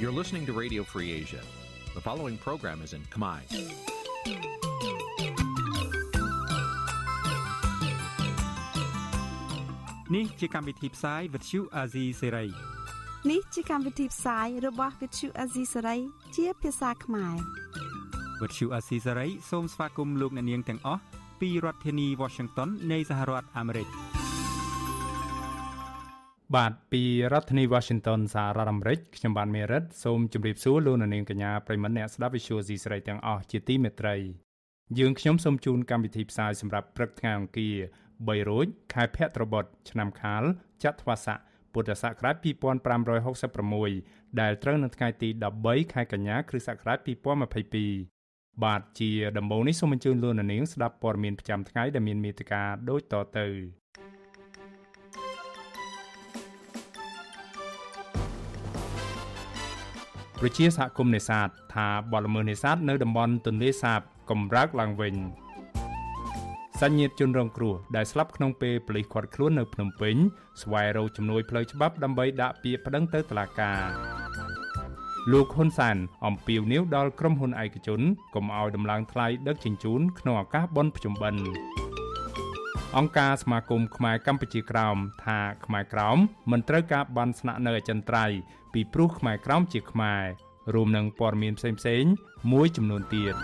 [0.00, 1.40] You're listening to Radio Free Asia.
[1.94, 3.40] The following program is in Khmer.
[10.14, 12.48] នេះជាកម្មវិធីផ្សាយ Vuthu Azizi Serai
[13.30, 16.00] នេះជាកម្មវិធីផ្សាយរបស់ Vuthu Azizi Serai
[16.36, 17.36] ជាភាសាខ្មែរ
[18.40, 21.02] Vuthu Azizi Serai សូមស្វាគមន៍លោកអ្នកនាងទាំងអស់
[21.40, 23.88] ពីរដ្ឋធានី Washington នៃសហរដ្ឋអាមេរិក
[26.52, 34.16] បាទពីរដ្ឋធានី Washington សហរដ្ឋអាមេរិកខ្ញុំបានមេរិតសូមជម្រាបសួរលោកអ្នកនាងកញ្ញាប្រិមមអ្នកស្ដាប់ Vuthu Azizi Serai ទាំងអស់ជាទីមេត្រី
[34.98, 37.76] យើងខ្ញុំសូមជូនកម្មវិធីផ្សាយសម្រាប់ព្រឹកថ្ងៃអង្គារ
[38.08, 40.42] 3រោចខែភទ្របទឆ្នាំខាល
[40.84, 41.38] ចត្វាស័ក
[41.72, 42.36] ពុទ្ធសករាជ
[43.62, 45.28] 2566ដែលត្រូវនៅថ្ងៃទី
[45.62, 46.98] 13ខែកញ្ញាគ្រិស្តសករាជ
[47.82, 53.83] 2022បាទជាដំបូងនេះសូមអញ្ជើញលោកនាងស្ដាប់ព័ត៌មានប្រចាំថ្ងៃដែលមានមេត្តាដូចតទៅ
[60.40, 65.14] ប្រជាសហគមន៍នេសាទថាបទល្មើសនេសាទនៅតំបន់ទន្លេសាបកម្រើកឡើងវិញ
[66.80, 70.16] សញ្ញិតជនរងគ្រោះដែលស្លាប់ក្នុងពេលប៉ូលីសឃាត់ខ្លួននៅភ្នំពេញ
[70.62, 73.80] ស្វែងរកជំនួយផ្លូវច្បាប់ដើម្បីដាក់ពាក្យប្តឹងទៅតុលាការ
[75.32, 78.00] លោកហ៊ុនសានអំពាវនាវដល់ក្រុមហ៊ុនឯកជន
[78.34, 81.44] កុំឲ្យដំឡើងថ្លៃដឹកជញ្ជូនក្នុងឱកាសបុណ្យភ្ជុំបិណ្ឌ
[82.96, 86.18] អង្គការសមាគមខ្មែរកម្ពុជាក្រោមថាខ្មែរក្រោម
[86.50, 88.36] មិនត្រូវការបានស្នាក់នៅអចិន្ត្រៃយ៍
[88.74, 90.22] ពីព្រោះខ្មែរក្រោមជាខ្មែរ
[90.74, 92.12] រួមនឹងព័ត៌មានផ្សេងៗ
[92.52, 93.34] មួយចំនួនទៀត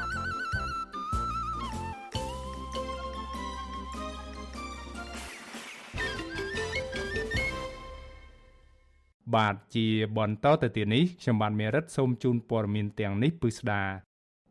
[9.36, 9.86] បាទជា
[10.18, 13.82] បន្តទៅទៀតនេះខ្ញុំបាទមេរិតសូមជូនព័ត៌មានទាំងនេះពិស្ដា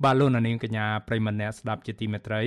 [0.04, 2.44] បាទលោកនាងកញ្ញាប្រិមម្នាក់ស្ដាប់ជាទីមេត្រី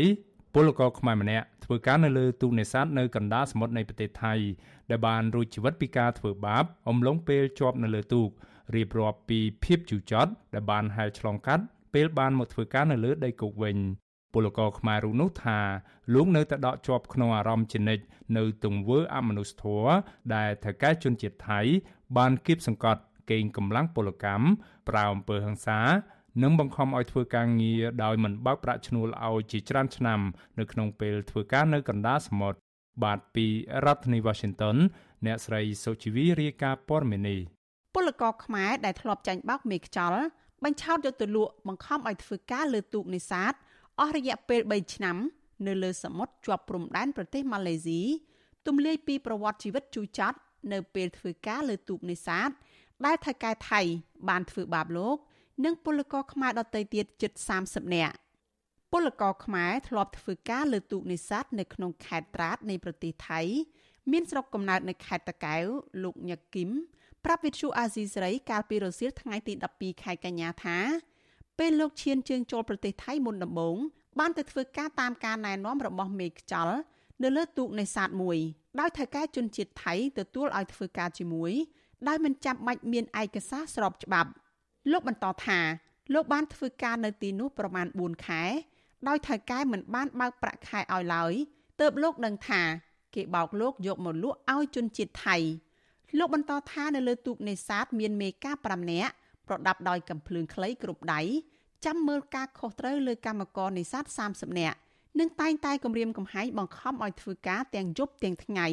[0.55, 4.35] ពលករខ្មែរម្នាក់ធ្វើការនៅលើទូកនេសាទនៅកណ្ដាលសមុទ្រនៃប្រទេសថៃ
[4.91, 8.29] ដែលបានរួចជីវិតពីការធ្វើបាបអំឡុងពេលជាប់នៅលើទូក
[8.75, 13.77] រៀបរាប់ពីភាពជូរចត់ដែលបានហែលឆ្លងកាត់ពេលបានមកធ្វើការនៅលើដីគោកវិញ
[14.33, 15.59] ពលករខ្មែររូបនោះថា
[16.15, 18.05] លោកនៅតែដកជាប់ក្នុងអារម្មណ៍ជានិច្ច
[18.37, 19.93] នៅទង្វើអមនុស្សធម៌
[20.35, 21.61] ដែលថៅកែជនជាតិថៃ
[22.17, 24.45] បានគៀបសង្កត់កេងកម្លាំងពលកម្ម
[24.89, 25.81] ប្រើអំពើហិង្សា
[26.43, 30.21] និងបង្ខំឲ្យធ្វើការងារដោយមិនបើកប្រាក់ឈ្នួលឲ្យជាច្រើនឆ្នាំ
[30.59, 32.59] នៅក្នុងពេលធ្វើការនៅកណ្ដាលសមុទ្រ
[33.05, 33.47] បាទពី
[33.85, 34.77] រដ្ឋធានី Washington
[35.27, 37.41] អ្នកស្រីសុជីវីរាយការណ៍ព័ត៌មាននេះ
[37.95, 40.23] ពលករខ្មែរដែលធ្លាប់ចាញ់បោកមេខ្យល់
[40.65, 43.53] បញ្ឆោតយកទៅលក់បង្ខំឲ្យធ្វើការលើទូកនេសាទ
[44.01, 45.17] អស់រយៈពេល3ឆ្នាំ
[45.67, 48.01] នៅលើសមុទ្រជាប់ព្រំដែនប្រទេសម៉ាឡេស៊ី
[48.67, 50.39] ទម្លាយពីប្រវត្តិជីវិតជូរចត់
[50.73, 52.51] នៅពេលធ្វើការលើទូកនេសាទ
[53.07, 53.81] ដែលថៅកែថៃ
[54.29, 55.17] បានធ្វើបាបលោក
[55.65, 57.33] និងពលករខ្មែរដទៃទៀតជិត
[57.65, 58.17] 30នាក់
[58.93, 63.41] ពលករខ្មែរធ្លាប់ធ្វើការលើទូកនេសាទនៅក្នុងខេត្តត្រាតនៃប្រទេសថៃ
[64.13, 65.65] មានស្រុកកំណើតនៅខេត្តតាកែវ
[66.03, 66.71] លោកញឹកគឹម
[67.25, 70.79] ប្រាប់វិទ្យុអាស៊ីសេរីកាលពីរសៀលថ្ងៃទី12ខែកញ្ញាថា
[71.59, 73.77] ពេលលោកឈានជើងចូលប្រទេសថៃមុនដំបូង
[74.19, 76.69] បានទៅធ្វើការតាមការណែនាំរបស់មេខ្ចល
[77.23, 78.39] នៅលើទូកនេសាទមួយ
[78.81, 81.53] ដោយថៅកែជនជាតិថៃទទួលឲ្យធ្វើការជាមួយ
[82.09, 84.31] ដោយមិនចាំបាច់មានឯកសារស្របច្បាប់
[84.91, 85.61] លោកបន្តថា
[86.15, 88.43] លោកបានធ្វើការនៅទីនោះប្រមាណ4ខែ
[89.09, 91.33] ដោយថៅកែមិនបានបើកប្រាក់ខែឲ្យឡើយ
[91.81, 92.63] ទើបលោកដឹងថា
[93.15, 95.37] គេបោកលោកយកមកលក់ឲ្យជនជាតិថៃ
[96.19, 99.13] លោកបន្តថានៅលើទូកនេសាទមានមេការ5នាក់
[99.49, 101.21] ប្រដាប់ដោយកំភ្លើងខ្លីគ្រប់ដៃ
[101.85, 104.77] ចាំមើលការខុសត្រូវលើកម្មករនេសាទ30នាក់
[105.19, 108.67] និងតែងតែគម្រាមកំហែងបង្ខំឲ្យធ្វើការទាំងយប់ទាំងថ្ងៃ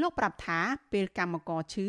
[0.00, 0.60] លោកប្រាប់ថា
[0.92, 1.88] ពេលកម្មករឈឺ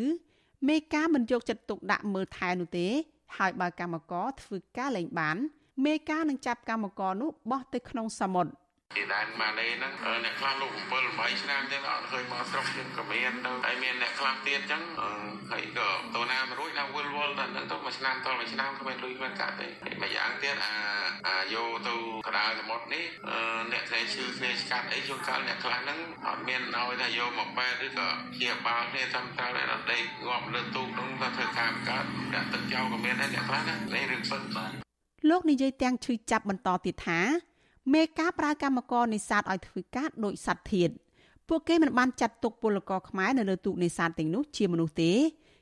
[0.68, 2.88] មេការមិនយកចិត្តទុកដាក់មើលថែនោះទេ
[3.36, 5.36] ហើយបើកម្មករធ្វើការលែងបាន
[5.84, 8.52] មេការនឹងចាប់កម្មករនោះបោះទៅក្នុងសមុទ្រ
[8.94, 9.92] ពីដែនម៉ាឡេហ្នឹង
[10.24, 14.82] អ្នកខ្លះលោក7 8ឆ្នាំទៀតអត់ឃើញមកស្រុកយើងក៏មានទៅហើយមានអ្នកខ្លះទៀតអញ្ចឹង
[15.52, 20.72] ហើយក៏តូណាមួយរួចដល់វិលវល់ដល់ហ្នឹងទៅមួយឆ្នាំតមួយឆ្នាំក៏មានលុយមិនកាត់ទេហើយមួយយ៉ាងទៀតអា
[21.28, 21.94] អាយកទៅ
[22.26, 23.04] កដាលសមុទ្រនេះ
[23.72, 28.08] អ្នកតែឈឺគ្នាស្កាត់អីជួនកាលអ្នកខ្លះហ្នឹងអត់មានឲ្យថាយកមកបែឬក៏
[28.40, 34.70] ជាបាលគ្នាតាមតើដល់ដេកងាប់លើទូកហ្នឹងទៅធ្វើការកើតដាក់ទឹកចោលក៏មានដែរអ្នកខ្លះណានេះរឿងពិតបាទ
[35.30, 37.20] លោកនិយាយទាំងឈឺចាប់បន្តទៀតថា
[37.94, 40.90] មេការប្រើកម្មករនេសាទឲ្យធ្វើការដូចសត្វធាត
[41.48, 45.12] ពួកគេមិនបានចាត់ទុកពលករខ្មែរនៅលើទូកនេសាទទាំងនោះជាមនុស្សទេ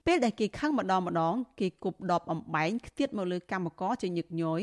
[0.06, 4.62] ពេលដែលគេខឹងម្ដងម្ដងគេគប់ដបអំបែងខ្ទាតមកលើកម្មករជាញឹកញយ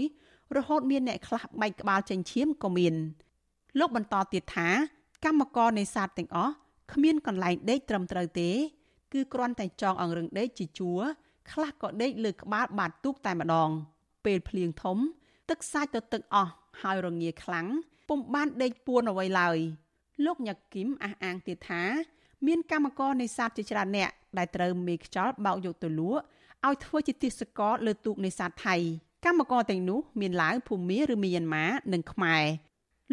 [0.56, 2.96] រហូតមានអ្នកខ្លះបែកក្បាលចេញឈាមក៏មាន
[3.80, 4.70] លោកបន្តទៀតថា
[5.26, 6.54] កម្មករនេសាទទាំងអស់
[6.94, 8.50] គ្មានកន្លែងដេកត្រឹមត្រូវទេ
[9.14, 11.02] គឺគ្រាន់តែចងអង្រឹងដេកជាជួរ
[11.52, 13.70] ខ្លះក៏ដេកលើក្បាលបាតទូកតែម្ដង
[14.26, 14.98] ពេលភ្លៀងធំ
[15.50, 16.52] ទឹកសាច់ទៅទឹកអស់
[16.82, 17.68] ហើយរងាខ្លាំង
[18.10, 19.58] ពុំបានដេកពួនអ្វីឡើយ
[20.26, 21.84] លោកញ៉ាគឹមអះអាងទៀតថា
[22.48, 26.22] មានកម្មករនេសាទជាច្រើនអ្នកដែលត្រូវមេខ្យល់បោកយកទៅលក់
[26.68, 28.76] ឲ្យធ្វើជាទេសកលលើទូកនេសាទថៃ
[29.26, 32.44] កម្មករទាំងនោះមានឡាវភូមាឬមីយ៉ាន់ម៉ានិងខ្មែរ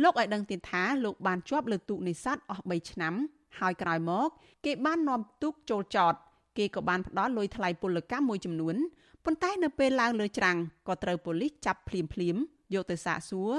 [0.02, 3.14] លោកឲ្យដឹងទៀតថាលោកបានជាប់លើទូកនេសាទអស់3ឆ្នាំ
[3.58, 4.28] ហើយក្រោយមក
[4.64, 6.14] គេបាននាំទូកចូលចត
[6.58, 8.76] គេក៏បានផ្ដល់លុយថ្លៃពលកម្មមួយចំនួន
[9.24, 10.58] ប៉ុន្តែនៅពេលឡើងលើច្រាំង
[10.88, 12.36] ក៏ត្រូវប៉ូលីសចាប់ភ្លាមភ្លាម
[12.74, 13.52] យកទៅសាកសួរ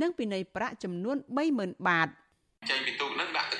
[0.00, 1.16] និងពិន័យប្រាក់ចំនួន
[1.52, 2.08] 30000បាត
[2.70, 3.59] ចេញពីទូកហ្នឹងដាក់ទៅកត់អ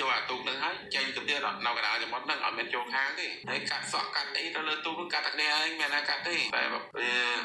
[0.00, 6.62] ចូលអាទូកហ្នឹងហើយចេញទៅទៀតនៅកណ្ដាលចមុតហ្នឹងអត់មានចូលខាងទេហើយកាត់សក់កាត់អីទៅលើទូកហ្នឹងកាត់តែគ្នាឯងមានណាកាត់ទេតែ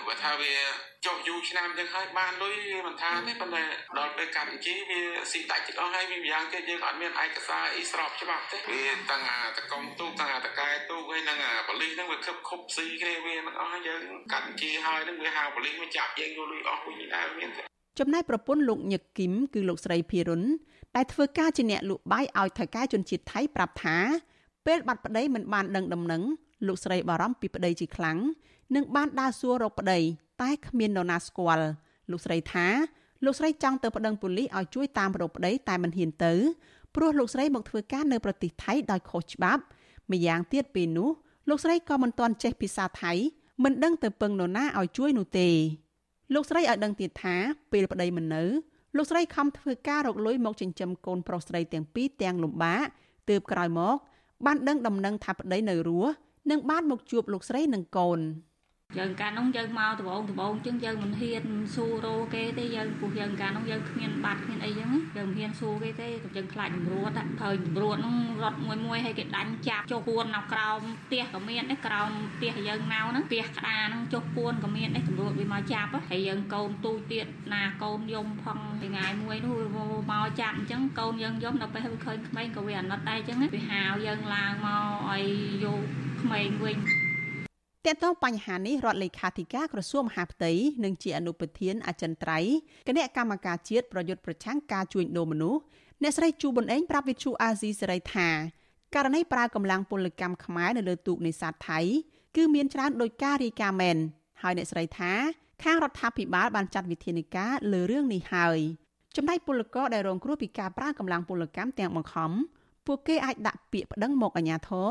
[0.08, 0.54] វាថាវា
[1.06, 2.56] ចុះយូរឆ្នាំចឹងហើយបានលុយ
[2.88, 3.64] មិនថាទេប៉ុន្តែ
[3.98, 5.02] ដល់ពេលកាត់អញ្ជីវា
[5.32, 14.02] ស៊ីដាច់ទាំងអស់ហើយវាយ៉ាងទៀតយើងអត់មានឯកសារអីស្របច្បាប់ទេវាតាំងអាតកុំទូកតាំងអាតកែទូកហើយនឹងអាបលិសហ្នឹងវាខឹបខុបស៊ីគ្នាវាមិនអស់យើង
[14.34, 17.64] កាត់អញ្ជីហើយហ្នឹងវាហៅបលិសមកចាប់យើងយកលុយអស់វិញដែរមានទេ
[18.00, 20.44] ចំណែកប្រពន្ធលោកញឹកគឹមគឺលោកស្រីភីរុន
[20.96, 23.98] ដែលធ្វើការជាអ្នកលក់បាយឲ្យថៅកែជនជាតិថៃប្រាប់ថា
[24.66, 26.22] ពេលបាត់ប្តីមិនបានដឹងដំណឹង
[26.68, 28.18] លោកស្រីបារម្ភពីប្តីជាខ្លាំង
[28.76, 30.00] និងបានដើរសួររកប្តី
[30.42, 31.66] តែគ្មាននរណាស្គាល់
[32.12, 32.68] លោកស្រីថា
[33.26, 36.34] លោកស្រីចង់ទៅប្តឹងប៉ូលីសឲ្យជួយតាមរកប្តីតែមិនហ៊ានទៅ
[36.96, 39.64] ព្រោះលោកស្រីមកធ្វើការនៅប្រទេសថៃដោយខុសច្បាប់
[40.12, 41.10] ម្យ៉ាងទៀតពេលនោះ
[41.50, 43.14] លោកស្រីក៏មិនទាន់ចេះភាសាថៃ
[43.64, 45.50] មិនដឹងទៅពឹងនរណាឲ្យជួយនោះទេ
[46.34, 47.36] លោកស្រីឲ្យដឹងទៀតថា
[47.72, 48.44] ពេលប្តីមិននៅ
[48.98, 52.88] លោកស្រីខំធ្វើការរកលុយមកចិញ្ចឹមកូនប្រុសស្រីទាំងពីរទាំងលំបាក
[53.30, 53.96] ទើបក្រោយមក
[54.46, 56.12] បានដឹងដំណឹងថាប្តីនៅរស់
[56.50, 58.20] និងបានមកជួបលោកស្រីនិងកូន។
[58.98, 61.44] យើងកាលនោះយើងមកដបងដបងចឹងយើងមិនហ៊ាន
[61.76, 79.56] ស៊ូរោគេទេយើងព្រោះយើងកាលនោះយើងគ្មានបាត់គ្មានអីចឹងយើងមិនហ៊ានស៊ូគេទេយើងខ្លាចជំរួតហើយជំរួតនោះរត់មួយមួយឲ្យគេដាញ់ចាប់ចុះពួននៅក្រោមផ្ទះក៏មានដែរក្រោមផ្ទះយើងនៅហ្នឹងផ្ទះក្តារហ្នឹងចុះពួនក៏មានដែរជំរួតវាមកចាប់ហើយយើងកូនទូចទៀតណាកូនយំផងថ្ងៃមួយនោះ
[80.12, 85.24] មកចាប់អញ្ចឹងកូនយើងយំដល់ពេលឃើញក្មេងក៏វាអាណិតដែរអញ្ចឹងវាហៅយើងឡើងមកឲ្យ
[85.64, 85.82] យក
[86.22, 86.80] ក្មេងវិញ
[87.88, 90.52] តើតើបញ្ហានេះរដ្ឋលេខាធិការក្រសួងមហាផ្ទៃ
[90.84, 92.56] និងជាអនុប្រធានអចិន្ត្រៃយ៍
[92.88, 95.62] គណៈកម្មការជាតិប្រយុទ្ធប្រឆាំងការជួញដូរមនុស្ស
[96.02, 98.30] អ្នកស្រីជូប៊ុនអេងប្រាប់វិទ្យុអាស៊ីសេរីថា
[98.96, 101.80] ករណីប្រើកម្លាំងពលកម្មខ្មែរនៅលើទូកនេសាទថៃ
[102.36, 103.98] គឺមានច្រើនដោយការរាយការណ៍មែន
[104.42, 105.12] ហើយអ្នកស្រីថា
[105.64, 108.60] ខាងរដ្ឋាភិបាលបានចាត់វិធានការលើរឿងនេះហើយ
[109.16, 112.32] ចំណែកពលករដែលរងគ្រោះពីការប្រើកម្លាំងពលកម្មទាំងបង្ខំ
[112.88, 114.90] ពួកគេអាចដាក់ពាក្យប្តឹងមកអាជ្ញាធរ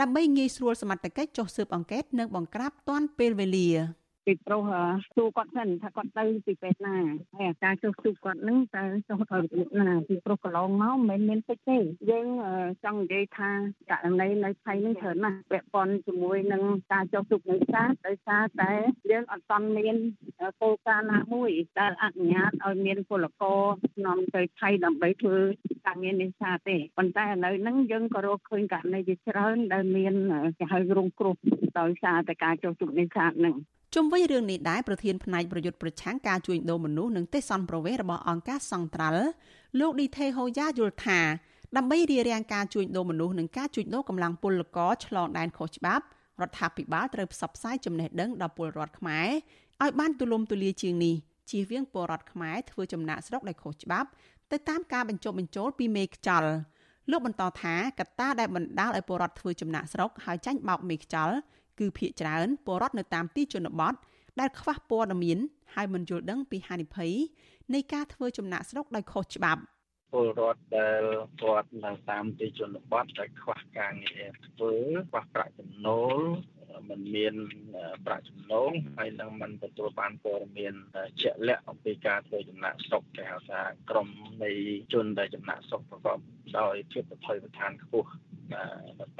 [0.00, 3.68] ដើម្បីងាយស្រួលសមត្ថកិច្ចចុះស៊ើបអង្កេតនិងបង្ក្រាបទាន់ពេលវេលា
[4.26, 4.62] ពីប្រុស
[5.14, 6.96] សួរគាត់សិនថាគាត់ទៅពីពេទ្យណា
[7.36, 11.78] ហើយអាការចុះទូគាត់នឹងតើចុះទៅរបៀបណាពីប្រុសកន្លងមកមិនមែនមានតិចទេ
[12.10, 12.26] យើង
[12.84, 13.50] ចង់និយាយថា
[13.90, 18.72] ករណីនៅថៃនឹងច្រើនណាស់ពាក់ព័ន្ធជាមួយនឹងការចុះទូនៃសាដោយសារតែ
[19.10, 19.96] យើងអត់ទាន់មាន
[20.60, 23.60] គោលការណ៍ណាមួយដែលអនុញ្ញាតឲ្យមានពលករ
[24.06, 25.38] នាំទៅថៃដើម្បីធ្វើ
[25.86, 30.14] ការងារនេសាទទេប៉ុន្តែឥឡូវហ្នឹងយើងក៏រកឃើញករណីជាច្រើនដែលមាន
[30.58, 31.36] គេហៅរងគ្រោះ
[31.78, 33.56] ដោយសារតែការចុះទូនេសាទហ្នឹង
[33.96, 39.24] ជុំវិញរឿងនេះដែរប្រធានផ្នែកប្រយុទ្ធប្រឆាំងការជួញដូរមនុស្សនិងទេសន្តប្រវេសរបស់អង្គការសង្ត្រាល់
[39.80, 41.20] លោកឌីថេហូយ៉ាយល់ថា
[41.76, 46.04] ដើម្បីរារាំងការជួញដូរមនុស្សនិងការជួញដូរកម្លាំងពលករឆ្លងដែនខុសច្បាប់
[46.40, 49.28] រដ្ឋាភិបាលត្រូវផ្សព្វផ្សាយចំណេះដឹងដល់ពលរដ្ឋខ្មែរ
[49.82, 51.14] ឲ្យបានទូលំទូលាយជាងនេះ
[51.50, 54.08] ជៀសវាងពលរដ្ឋខ្មែរធ្វើចំណាក់ស្រុកដែលខុសច្បាប់
[54.52, 56.44] ទៅតាមការបញ្ចុះបញ្ចូលពីមេខ្ចល
[57.10, 61.30] លោកបន្តថាកត្តាដែលបណ្ដាលឲ្យពលរដ្ឋធ្វើចំណាក់ស្រុកហើយចាញ់បោកមេខ្ចល
[61.82, 63.94] គឺភ ieck ច្រើនពលរដ្ឋនៅតាមទីជនបទ
[64.40, 65.38] ដែលខ្វះព័ត៌មាន
[65.74, 67.12] ហើយមិនយល់ដឹងពីហានិភ័យ
[67.74, 69.62] នៃការធ្វើចំណាក់ស្រុកដោយខុសច្បាប់
[70.12, 71.02] ពលរដ្ឋដែល
[71.42, 74.72] គាត់នៅតាមទីជនបទដែលខ្វះការងារធ្វើ
[75.10, 76.20] ខ្វះប្រាក់ចំណូល
[76.88, 77.34] មិនមាន
[78.06, 80.74] ប្រាក់ចំណូលហើយនឹងមិនទទួលបានព័ត៌មាន
[81.22, 83.60] ជាក់លាក់អំពីការធ្វើចំណាក់ស្រុកគេហៅថា
[83.90, 84.08] ក្រម
[84.44, 84.50] នៃ
[84.92, 86.18] ជនដែលចំណាក់ស្រុកប្រកប
[86.58, 88.10] ដោយភាពប្រថុយប្រឋានខ្ពស់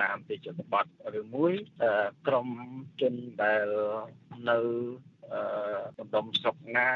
[0.00, 0.84] តាមទីជនបទ
[1.20, 1.52] ឬមួយ
[2.28, 2.48] ក្រម
[3.00, 3.66] ជនដែល
[4.50, 4.58] នៅ
[5.98, 6.90] ដំដុំស្រុកណា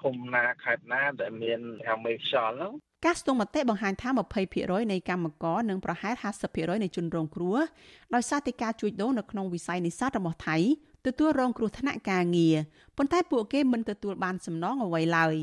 [0.00, 2.74] ឃុំណាខេត្តណាដែលមានហៅមេខ្យល់ហ្នឹង
[3.04, 4.08] ការស្ទង់មតិបង្ហាញថា
[4.50, 6.14] 20%នៃកម្មករនិងប្រហែល
[6.48, 7.56] 50%នៃជនរងគ្រោះ
[8.14, 10.56] ដោយសារតែការជួញដូរនៅក្នុងវិស័យនេសាទរបស់ថៃ
[11.06, 12.56] ទទួលរងគ្រោះថ្នាក់ការងារ
[12.96, 15.36] ប៉ុន្តែពួកគេមិនទទួលបានសំណងអ្វីឡើយ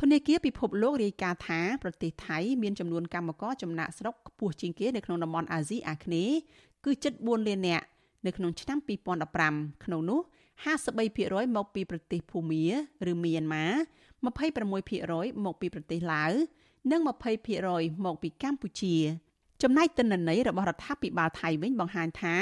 [0.00, 6.36] ធនាគារពិភពលោករាយការណ៍ថាប្រទេសថៃមានចំនួនកម្មករចំណាក់ស្រុកខ្ពស់ជាងគេនៅក្នុងតំបន់អាស៊ីអាគ្នេយ៍
[6.84, 7.84] គឺជិត4លាននាក់
[8.26, 8.78] នៅក្នុងឆ្នាំ
[9.30, 10.20] 2015ក្នុងនោះ
[10.88, 12.64] 53%មកពីប្រទេសភូមា
[13.10, 13.66] ឬមីយ៉ាន់ម៉ា
[14.26, 16.32] 26%មកពីប្រទេសឡាវ
[16.90, 17.00] និង
[17.52, 18.96] 20%មកពីកម្ពុជា
[19.62, 22.36] ចំណែកទិន្នន័យរបស់រដ្ឋាភិបាលថៃវិញបង្ហាញថា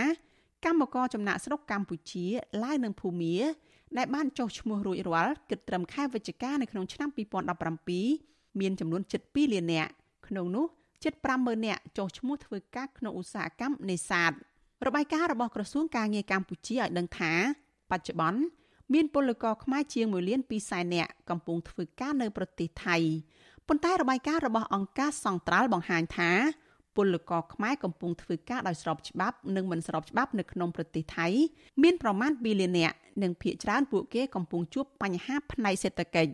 [0.64, 2.24] កម្មករចំណាក់ស្រុកកម្ពុជា
[2.62, 3.36] ឡាវនិងភូមា
[3.96, 7.08] ដែលបានចុះឈ្មោះរួចរាល់គិតត្រឹមខែវិច្ឆិកានៅក្នុងឆ្នាំ
[7.84, 9.90] 2017មានចំនួនជិត2លាននាក់
[10.26, 10.66] ក្នុងនោះ
[11.04, 14.32] ជិត50000នាក់ចុះឈ្មោះធ្វើការក្នុងឧស្សាហកម្មនេសាទ
[14.86, 17.32] របាយការណ៍របស់ក្រសួងការងារកម្ពុជាឲ្យដឹងថា
[17.90, 18.40] បច្ចុប្បន្ន
[18.94, 22.96] មានពលករខ្មែរជាង1លាន2សែននាក់កំពុងធ្វើការនៅប្រទេសថៃ
[23.68, 26.30] ប៉ុន្តែរបាយការណ៍របស់អង្គការសង្ត្រាល់បង្ហាញថា
[26.96, 31.26] ពលករខ្មែរកំពុងធ្វើការដោយស្របច្បាប់និងមិនស្របច្បាប់នៅក្នុងប្រទេសថៃ
[31.82, 36.32] មានប្រមាណ2លាននាក់និងភ្នាក់ច្រើនពួកគេកំពុងជួបបញ្ហាផ្នែកសេដ្ឋកិច្ច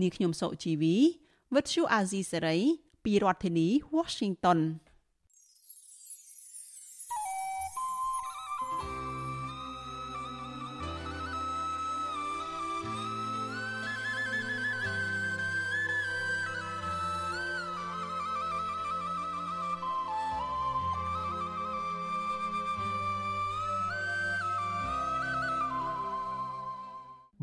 [0.00, 0.96] នាងខ្ញុំសុជីវី
[1.54, 2.58] វិទ្យុអាស៊ីសេរី
[3.04, 4.58] ពីរដ្ឋធានី Washington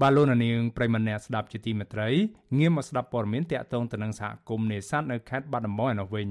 [0.03, 2.09] បាទលោកនាងប្រិមម្នាក់ស្ដាប់ជាទីមេត្រី
[2.57, 6.27] ងាកមកស្ដាប់ព័ត៌មានតាក់ទងទៅនឹងសហគមន៍នេសាទនៅខេត្តបាត់ដំបងឯនោះវិញ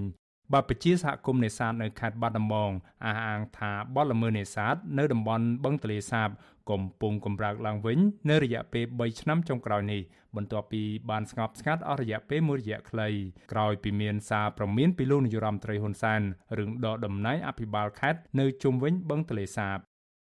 [0.53, 2.71] បាទពជាសហគមន៍នេសាទនៅខេត្តបាត់ដំបង
[3.05, 6.29] អះអាងថាបទល្មើសនេសាទនៅតំបន់បឹងទលេសាប
[6.71, 7.99] កំពុងកម្រើកឡើងវិញ
[8.31, 10.01] នៅរយៈពេល3ឆ្នាំចុងក្រោយនេះ
[10.37, 13.09] បន្ទាប់ពីបានស្ងប់ស្ងាត់អស់រយៈពេលមួយរយៈខ្លី
[13.53, 16.21] ក្រោយពីមានសារព្រមានពីលោកនាយរដ្ឋមន្ត្រីហ៊ុនសែន
[16.59, 19.79] រឿងដកតំណែងអភិបាលខេត្តនៅជុំវិញបឹងទលេសាប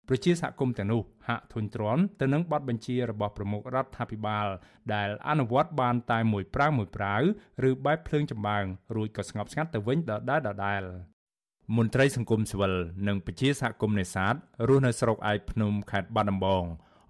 [0.08, 4.48] ប្រជាសហគមន៍ទាំងនោះហាក់ធុញទ្រាន់ទៅនឹងបទបញ្ជារបស់ប្រមុខរដ្ឋាភិបាល
[4.94, 7.22] ដែលអនុវត្តបានតែមួយប្រាវមួយប្រាវ
[7.70, 10.84] ឬបែបភ្លើងចម្បាំងរួចក៏ស្ងប់ស្ងាត់ទៅវិញដដែលដដែល
[11.78, 12.74] មន្ត្រីសង្គមស៊ីវិល
[13.08, 14.34] និងប្រជាសហគមន៍នេសាទ
[14.68, 16.64] រស់នៅស្រុកឯកភ្នំខេត្តបាត់ដំបង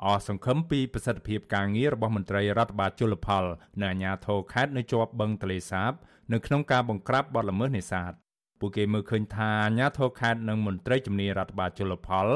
[0.03, 3.43] អស់សង្ឃឹមពីប្រសិទ្ធភាពការងាររបស់មន្ត្រីរដ្ឋបាលជលផល
[3.81, 5.91] និងអាជ្ញាធរខេត្តនៅជាប់បឹងទលេសាប
[6.33, 8.11] នៅក្នុងការបង្ក្រាបបទល្មើសនេសាទ
[8.59, 12.27] ពួកគេមើលឃើញថាអាជ្ញាធរខេត្តនិងមន្ត្រីជំនាញរដ្ឋបាលជលផល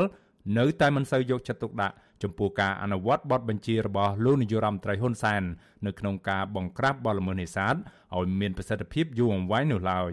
[0.57, 5.43] នៅតែមិនសូវយកចិត្តទុកដាក់ចំពោះការអនុវត្តបទបញ្ជារបស់លោកនាយរដ្ឋមន្ត្រីហ៊ុនសែន
[5.85, 7.75] នៅក្នុងការបង្ក្រាបបទល្មើសនេសាទ
[8.17, 10.11] ឲ្យមានប្រសិទ្ធភាពយូរអង្វែងនោះឡើយ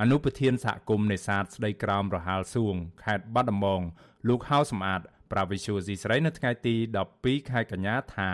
[0.00, 2.74] អនុប្រធានសហគមន៍នេសាទស្ដីក្រោមរហាលសួង
[3.04, 3.80] ខេត្តបាត់ដំបង
[4.28, 5.00] លោកហៅសំអាត
[5.32, 6.74] ប្រាវិសុយស៊ីស្រីនៅថ្ងៃទី
[7.12, 8.30] 12ខែកញ្ញាថា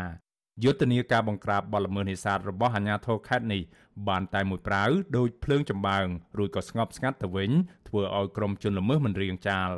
[0.64, 3.62] យុទ្ធនាការបង្ក្រាបបទល្មើសនេសាទរបស់អាជ្ញាធរខេត្តនេះ
[4.08, 6.06] បានតែមួយប្រាវដោយភ្លើងចម្បាំង
[6.38, 7.50] រួចក៏ស្ងប់ស្ងាត់ទៅវិញ
[7.88, 9.70] ធ្វើឲ្យក្រុមជនល្មើសមិនរៀងចាល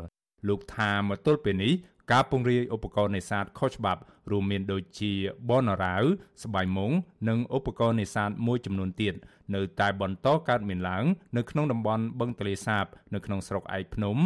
[0.48, 1.72] លោកថាមកទល់ពេលនេះ
[2.12, 5.12] ការពង្រាយឧបករណ៍នេសាទខុសច្បាប់រួមមានដូចជា
[5.48, 6.04] បនរ៉ាវ
[6.44, 6.90] ស្បៃមុង
[7.28, 9.14] និងឧបករណ៍នេសាទមួយចំនួនទៀត
[9.54, 11.04] នៅតែបន្តកើតមានឡើង
[11.36, 14.16] នៅក្នុងតំបន់បឹងទលេសាបនៅក្នុងស្រុកឯកភ្នំ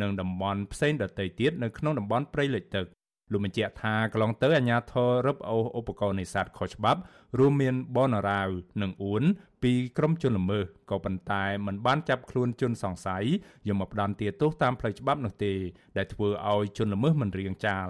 [0.00, 2.86] និងតំបន់ផ្សេងដទៃទៀតនៅក្នុងតំបន់ព្រៃលិចទឹក
[3.30, 7.00] លោកបញ្ជាក់ថាកន្លងទៅអាជ្ញាធររឹបអូសឧបករណ៍នេសាទខុសច្បាប់
[7.38, 8.48] រួមមានបនរ៉ាវ
[8.82, 9.22] និងអួន
[9.62, 13.24] ពីក្រុមជនល្មើសក៏ប៉ុន្តែมันបានចាប់ខ្លួនជនសង្ស័យ
[13.68, 15.52] យកមកផ្ដន្ទាទោសតាមផ្លូវច្បាប់នោះទេ
[15.96, 17.88] ដែលធ្វើឲ្យជនល្មើសមិនរៀងចាល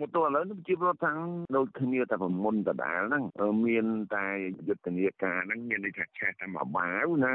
[0.00, 3.24] មកទោះឥឡូវនេះជាប្រវត្តិសាស្ត្រដូចគ្នាតែប្រមុនដដែលហ្នឹង
[3.66, 4.26] មានតែ
[4.68, 7.32] យុទ្ធនាការហ្នឹងមានន័យថាឆេះតែមកបាវណា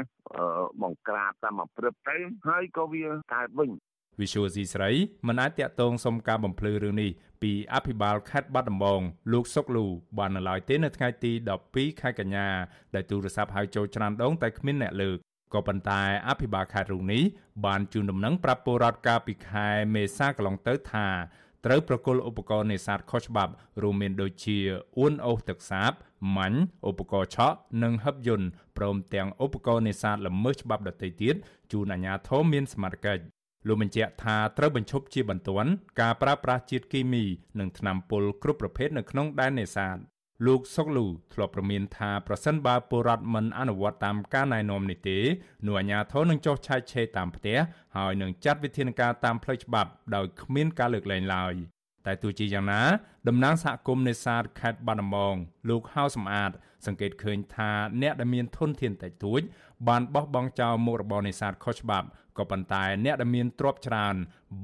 [0.82, 2.16] បង្ក្រាបតែមកព្រឹបទៅ
[2.48, 3.70] ហើយក៏វាកើតវិញ
[4.20, 4.90] Visual C ស្រី
[5.26, 7.10] មិនអាចតាក់ទងសុំការបំភ្លឺរឿងនេះ
[7.42, 9.00] ពីអភិបាលខេត្តបាត់ដំបង
[9.32, 9.86] លោកសុកលូ
[10.18, 11.32] បាននៅឡើយទេនៅថ្ងៃទី
[11.66, 12.48] 12ខែកញ្ញា
[12.94, 15.16] ដែលទូរស័ព្ទហៅចូលច្រានដងតែគ្មានអ្នកលើក
[15.54, 17.22] ក៏ប៉ុន្តែអភិបាលខេត្តរូបនេះ
[17.66, 21.08] បានជូនដំណឹងប្រាប់ពលរដ្ឋកាលពីខែមេសាកន្លងទៅថា
[21.66, 23.52] ត្រូវប្រគល់ឧបករណ៍នេសាទខុសច្បាប់
[23.82, 24.58] រួមមានដូចជា
[24.98, 25.92] អួនអូសទឹកសាប
[26.36, 31.34] ម៉ាញ់ឧបករណ៍ឆក់និងហឹបយន្តព្រមទាំងឧបករណ៍នេសាទល្មើសច្បាប់ដទៃទៀត
[31.72, 33.22] ជូនអាជ្ញាធរមានសមត្ថកិច្ច
[33.66, 37.24] លោកបញ្ជាក់ថាត្រូវបញ្ឈប់ជាបន្ទាន់ការប្រើប្រាស់ជាតិគីមី
[37.58, 39.96] និងថ្នាំពុលគ្រប់ប្រភេទនៅក្នុងដែននេសាទ
[40.46, 45.18] លោកសុកលូធ្លាប់ប្រមានថាប្រសិនបើពលរដ្ឋមិនអនុវត្តតាមការណែនាំនេះទេ
[45.66, 47.58] នោះអាជ្ញាធរនឹងចុះឆែកឆេរតាមផ្ទះ
[47.96, 51.54] ហើយនឹងចាត់វិធានការតាមផ្លូវច្បាប់ដោយគ្មានការលើកលែងឡើយ
[52.06, 52.82] តែទោះជាយ៉ាងណា
[53.28, 55.34] តំណាងសហគមន៍នេសាទខេត្តបាត់ដំបង
[55.68, 56.50] លោកហៅសំអាត
[56.86, 57.70] សង្កេតឃើញថា
[58.02, 59.40] អ្នកដែលមានធនធានតិចតួច
[59.88, 62.06] បានបោះបង់ចោលមុខរបរនេសាទខុសច្បាប់
[62.38, 64.14] ក៏ប៉ុន្តែអ្នកដែលមានទ្រព្យច្រើន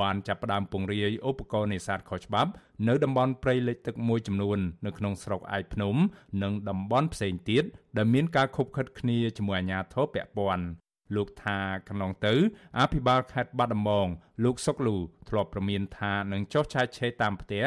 [0.01, 2.51] បានចាប់ផ្ដើមពង្រាយឧបករណ៍នេសាទខុសច្បាប់
[2.89, 5.97] នៅតំបន់ព្រៃលិចទឹកមួយចំនួននៅក្នុងស្រុកឯកភ្នំ
[6.43, 7.65] និងតំបន់ផ្សេងទៀត
[7.97, 10.65] ដែលមានការខົບខិតគ្នាជាមួយអាជ្ញាធរពាក់ព័ន្ធ
[11.15, 12.35] លោកថាកន្លងទៅ
[12.79, 14.09] អភិបាលខេត្តបាត់ដំបង
[14.45, 14.97] លោកសុកលូ
[15.29, 17.65] ធ្លាប់ប្រមានថានឹងចុះឆាយឆេរតាមផ្ទះ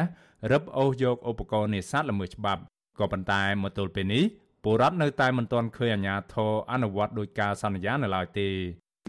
[0.51, 2.61] រឹបអូសយកឧបករណ៍នេសាទល្មើសច្បាប់
[2.99, 4.23] ក៏ប៉ុន្តែមកទល់ពេលនេះ
[4.63, 8.49] ពលរដ្ឋនៅតែមិនទាន់ឃើញអាជ្ញាធរអនុវត្តដោយការសន្យានៅឡើយទេ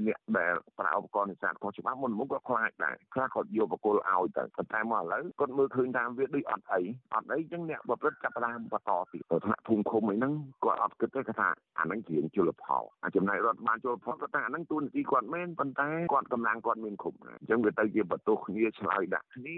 [0.06, 6.80] អ្នកដែលប្រើឧបករណ៍នេសាទខុសច្បាប់មុនមុនក៏ខ្លាចដែរខ្លះគាត់យកបកគលឲ្យទៅប៉ុន្តែមកឥឡូវគាត់មើលឃើញថាវាដូចអត់អី
[7.14, 10.32] អត់អីអញ្ចឹងអ្នកប្រព្រឹត្តចាប់ផ្ដើមបន្តទៀតទៅថ្នាក់ភូមិឃុំអីហ្នឹង
[10.64, 19.56] គាត់អត់គិតទេគាត់ថាអាហ្នឹងជាជលផលអាចំណែករដ្ឋបានជលផលគាត់ថាអាហ្នឹងទូនទីគាត់មែនប៉ុន្តែគាត់កម្លាំងគាត់មានគ្រប់អញ្ចឹងវាទៅជាបន្ទោសគ្នាឆ្លើយដាក់គ្នា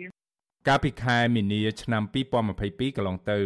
[0.69, 2.03] កាលពីខែមីនាឆ្នាំ
[2.51, 3.39] 2022កន្លងទៅ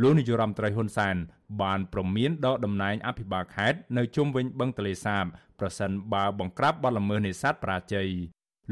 [0.00, 1.16] លោកនាយរដ្ឋមន្ត្រីហ៊ុនសែន
[1.62, 5.24] បានប្រមានដកតំណែងអភិបាលខេត្តនៅជុំវិញបឹងទលេសាប
[5.60, 8.08] ប្រសិនបើបង្ក្រាបបទល្មើសនេសាទប្រាជ័យ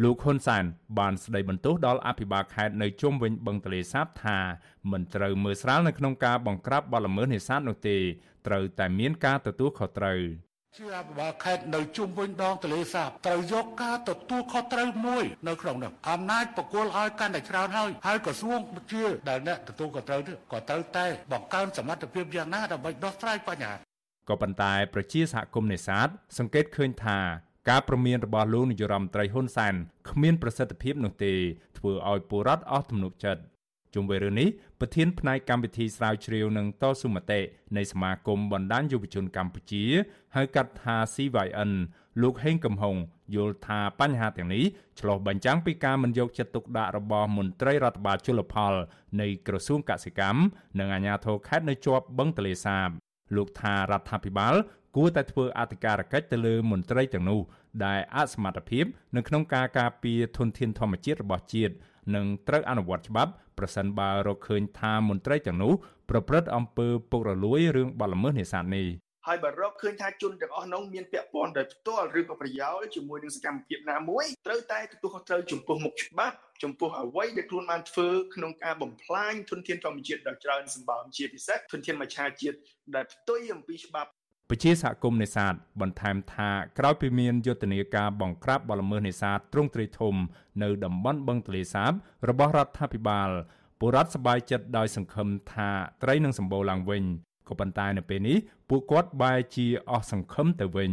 [0.03, 0.65] លោកហ៊ុនសែន
[0.99, 4.39] បានស្ដីបន្ទោសដល់អភិបាលខេត្តនៅជុំវិញបឹងទន្លេសាបថា
[4.91, 7.97] មិនត្រូវមើលស្រាលនៅក្នុងការបង្ក្រាបបទល្មើសនេសាទនោះទេ
[8.47, 10.21] ត្រូវតែមានការទទួលខុសត្រូវ
[10.79, 18.59] ជាអភិបាលខេត្តនៅជុំវិញដងទន្លេសាបត្រូវយកការទទួលខុសត្រូវមួយនៅក្នុងនោះអំណាចបកគលឲ្យកាន់តែច្រើនហើយហើយក្រសួង
[18.93, 23.75] ជាដែលអ្នកទទួលខុសត្រូវនេះក៏ត្រូវតែបង្កើនសមត្ថភាពយ៉ាងណាដើម្បីដោះស្រាយបញ្ហា
[24.29, 26.09] ក៏ប៉ុន្តែប្រជាសហគមន៍នេសាទ
[26.39, 27.19] សង្កេតឃើញថា
[27.71, 29.75] ការប្រមានរបស់លោកនាយរដ្ឋមន្ត្រីហ៊ុនសែន
[30.11, 31.33] គ្មានប្រសិទ្ធភាពនោះទេ
[31.79, 33.43] ធ្វើឲ្យពលរដ្ឋអស់ទំនុកចិត្ត
[33.95, 34.49] ជុំវិញរឿងនេះ
[34.81, 37.41] ប្រធានផ្នែកកម្មវិធីស្រាវជ្រាវនឹងតស៊ូមតិ
[37.77, 39.85] នៃសមាគមបណ្ដាញយុវជនកម្ពុជា
[40.37, 41.73] ហៅកាត់ថា CYN
[42.23, 42.97] លោកហេងកំហុង
[43.35, 44.65] យល់ថាបញ្ហាទាំងនេះ
[45.01, 48.75] ឆ្លុះបញ្ចាំងពីការមិនយកចិត្តទុកដាក់របស់មន្ត្រីរដ្ឋបាលជលផល
[49.21, 50.41] នៃក្រសួងកសិកម្ម
[50.79, 52.89] និងអាជ្ញាធរខេត្តនៅជាប់បឹងទន្លេសាប
[53.37, 54.55] លោកថារដ្ឋាភិបាល
[54.97, 57.41] គួរតែធ្វើអធិការកិច្ចទៅលើមន្ត្រីទាំងនោះ
[57.85, 58.85] ដែលអសមត្ថភាព
[59.17, 61.75] នៅក្នុងការការពារធនធានធម្មជាតិរបស់ជាតិ
[62.14, 65.73] និងត្រូវអនុវត្តច្បាប់ប្រសិនបើរកឃើញថាមន្ត្រីទាំងនោះ
[66.11, 68.88] ប្រព្រឹត្តអំពើពុករលួយរឿងបទល្មើសនេសាទនេះ
[69.26, 82.57] ហើយបើរកឃើញថាជនទាំងអស់នោះមានពាក់ព័ន្ធដោយផ្ទាល់ឬក៏ប្រយោលជាមួយនឹងសកម្មភាពណាមួយត្រូវតែទទួលខុសត្រូវចំពោះមុខច្បាប់ចំពោះអ្វីដែលខ្លួនបានធ្វើក្នុងការបំផ្លាញធនធានធម្មជាតិដ៏ច្រើនសម្បើមជាពិសេសធនធានមច្ឆជាតិ
[82.95, 84.11] ដែលផ្ទុយអំពីច្បាប់
[84.50, 90.14] ពជាសហគមន៍នេសាទបន្ថែមថាក្រោយពីមានយុទ្ធនាការបង្ក្រាបបទល្មើសនេសាទទ្រង់ទ្រាយធំ
[90.62, 91.92] នៅតំបន់បឹងទន្លេសាប
[92.28, 93.28] របស់រដ្ឋាភិបាល
[93.78, 95.71] ពលរដ្ឋសប្បាយចិត្តដោយសង្ឃឹមថា
[96.02, 97.02] ត្រីនឹងសម្បូរឡើងវិញ
[97.49, 98.37] ក៏ប៉ុន្តែនៅពេលនេះ
[98.69, 100.92] ពួកគាត់បែរជាអស់សង្ឃឹមទៅវិញ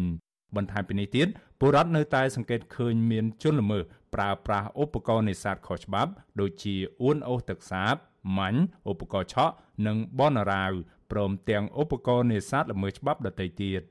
[0.55, 1.27] បន្ថែមពីនេះទៀត
[1.59, 3.83] ពលរដ្ឋនៅតែសង្កេតឃើញមានជនល្មើស
[4.15, 7.95] ប្រើប្រាស់ឧបករណ៍នេសាទខុសច្បាប់ ដូចជាអួនអូសទឹកសាប
[8.37, 8.61] ម៉ាញ់
[8.91, 9.53] ឧបករណ៍ឆក់
[9.87, 10.73] និងបនរាវ
[11.11, 13.81] ព្រមទាំងឧបករណ៍នេសាទល្មើសច្បាប់ដទៃទៀត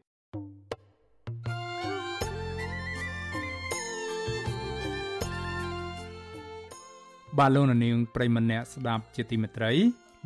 [7.38, 9.72] បាទលោកនាងប្រិមម្នាក់ស្ដាប់ជាទីមេត្រី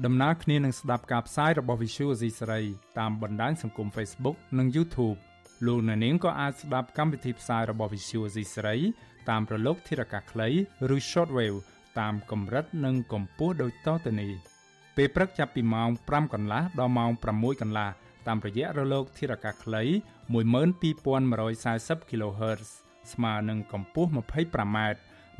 [0.04, 2.62] ដំណើរគ្នានឹងស្ដាប់ការផ្សាយរបស់ Visual Asia សេរី
[2.98, 5.18] តាមបណ្ដាញសង្គម Facebook និង YouTube
[5.66, 8.76] លោកអ្នកនាងក៏អាចស្ដាប់កម្មវិធីផ្សាយរបស់ Visual Asia សេរី
[9.28, 10.48] តាមប្រឡូកធារកាសខ្លី
[10.94, 11.58] ឬ Shortwave
[12.00, 14.32] តាមកម្រិតនិងកម្ពស់ដូចតទៅនេះ
[15.02, 17.88] ពេលព្រឹកចាប់ពីម៉ោង5កន្លះដល់ម៉ោង6កន្លះ
[18.26, 19.82] តាមរយៈរលកធារកាសខ្លី
[20.32, 22.68] 12140 kHz
[23.12, 24.78] ស្មើនឹងកម្ពស់ 25m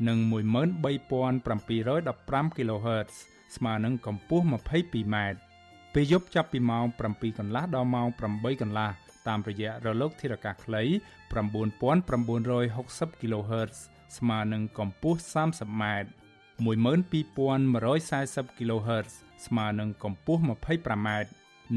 [0.07, 3.13] និង13715 kHz
[3.55, 5.15] ស្មើនឹងកម្ពស់ 22m
[5.93, 8.89] ពេលយប់ចាប់ពីម៉ោង7កន្លះដល់ម៉ោង8កន្លះ
[9.27, 10.83] តាមរយៈរលកធារកាសខ្លី
[11.31, 13.77] 9960 kHz
[14.17, 15.83] ស្មើនឹងកម្ពស់ 30m
[16.61, 19.13] 12140 kHz
[19.45, 21.09] ស្មើនឹងកម្ពស់ 25m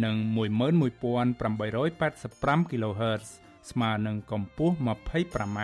[0.04, 3.26] និង11885 kHz
[3.70, 5.60] ស្មើនឹងកម្ពស់ 25m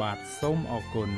[0.00, 1.10] បាទសូមអរគុណ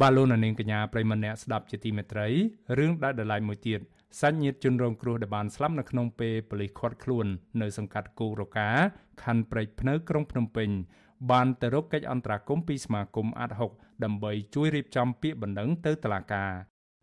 [0.00, 2.28] បាទលោកនាងកញ្ញាប្រិមម្នាក់ស្ដាប់ជាទីមេត្រី
[2.78, 3.80] រឿងដែលដライមួយទៀត
[4.20, 7.26] សាច់ញាតិជនរងគ្រោះដែលបានស្លាប់នៅក្នុងពេលប៉ូលីសឃាត់ខ្លួន
[7.62, 8.70] នៅសង្កាត់គូរកា
[9.22, 10.70] ខណ្ឌព្រែកភ្នៅក្រុងភ្នំពេញ
[11.30, 13.70] បានទៅរកកិច្ចអន្តរាគមន៍ពីសមាគមអាត់ហុក
[14.04, 16.50] ដើម្បីជួយរៀបចំពាក្យបណ្ដឹងទៅតុលាការ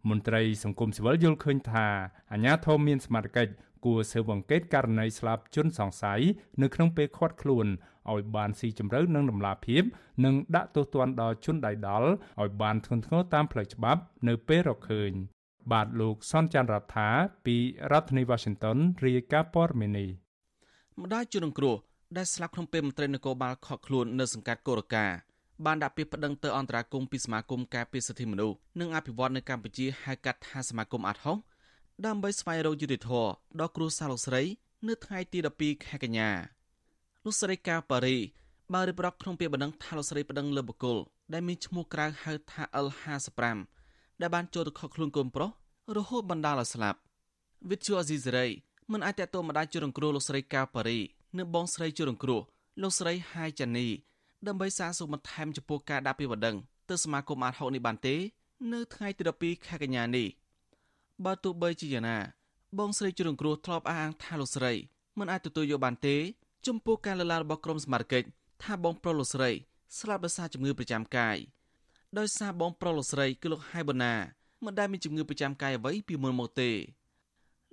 [0.10, 1.88] មន្ត្រីសង្គមស៊ីវិលយល់ឃើញថា
[2.32, 3.54] អាញាធមមានសមត្ថកិច្ច
[3.86, 6.21] គួរស៊ើបអង្កេតករណីស្លាប់ជនសង្ស័យ
[6.62, 7.67] នៅក្នុងពេលឃាត់ខ្លួន
[8.12, 9.84] ឲ្យបានស៊ីជម្រៅនឹងដំណាភាព
[10.26, 12.10] និងដាក់ទោសទណ្ឌដល់ជនដៃដល់
[12.41, 15.13] ឲ្យបានធ្ងន់ធ្ងរតាមផ្លូវច្បាប់នៅពេលរកឃើញ
[15.71, 17.10] បាទលោកសនច័ន្ទរដ្ឋា
[17.45, 17.56] ពី
[17.91, 20.10] រដ្ឋធានី Washington រាយការណ៍ព័ត៌មាននេះ
[21.02, 21.76] ម្ដាយជនរងគ្រោះ
[22.17, 25.06] ដែលស្លាប់ក្នុងពេលមន្ត្រីនគរបាលខកខ្លួននៅសង្កាត់កូរកា
[25.65, 31.38] បានដាក់ពាក្យប្តឹងទៅអន្តរាគមពីសមាគមការពារសិទ្ធិមនុស្សនិងអភិវឌ្ឍនៅកម្ពុជាហៅកាត់ថាសមាគមអាត់ហុក
[32.06, 34.41] ដើម្បីស្វែងរកយុត្តិធម៌ដល់គ្រួសារលោកស្រី
[34.88, 36.30] នៅថ្ងៃទី12ខែកញ្ញា
[37.26, 38.17] លោកស្រីកាប៉ារី
[38.73, 40.97] បានរៀបរាប់ក្នុងពាក្យបណ្ដឹងថាលោកស្រីប្តឹងលើបុគ្គល
[41.34, 43.41] ដែលមានឈ្មោះក្រៅហៅថា L55
[44.21, 45.49] ដែលបានចូលទៅខកខ្លួនកូនប្រុស
[45.97, 46.99] រហូតបណ្ដាលឲ្យស្លាប់
[47.69, 48.47] វិទ្យុអេស៊ីសេរី
[48.91, 50.99] មិនអាចតទៅម្ដាយជួរងគ្រោះលោកស្រីកាប៉ារី
[51.38, 52.41] និងបងស្រីជួរងគ្រោះ
[52.82, 53.88] លោកស្រីហាយចានី
[54.47, 56.56] ដើម្បីសាកសួរបន្ថែមចំពោះការដាក់ពាក្យបណ្ដឹង
[56.89, 58.15] ទៅសមាគមអាត6នេះបានទេ
[58.73, 60.28] នៅថ្ងៃទី12ខែកញ្ញានេះ
[61.26, 62.17] បើទោះបីជាយ៉ាងណា
[62.80, 64.73] បងស្រីជួរងគ្រោះធ្លាប់អះអាងថាលោកស្រី
[65.19, 66.15] មិនអាចទទួលយកបានទេ
[66.67, 68.28] ចំពោះការលើកឡើងរបស់ក្រុមសមត្ថកិច្ច
[68.63, 69.49] ថាបងប្រុសលោកស្រី
[69.99, 71.38] ស្លាប់ដោយសារជំងឺប្រចាំកាយ
[72.19, 74.13] ដោយសារបងប្រុសលោកស្រីគឺលោកហៃបូណា
[74.65, 76.69] មិនដែលមានជំងឺប្រចាំកាយអ្វីពីមុនមកទេ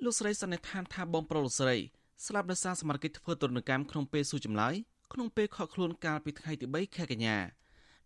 [0.04, 1.76] លោកស្រីសន្និដ្ឋានថាបងប្រុសលោកស្រី
[2.26, 4.74] ស្លាប់ដោយសារសមត្ថកិច្ចធ្វើទរណកម្មក្នុងពេលសួរចម្លើយ
[5.12, 7.36] ក្នុងពេលខកខ្លួនកាលពីថ្ងៃទី3ខែកញ្ញា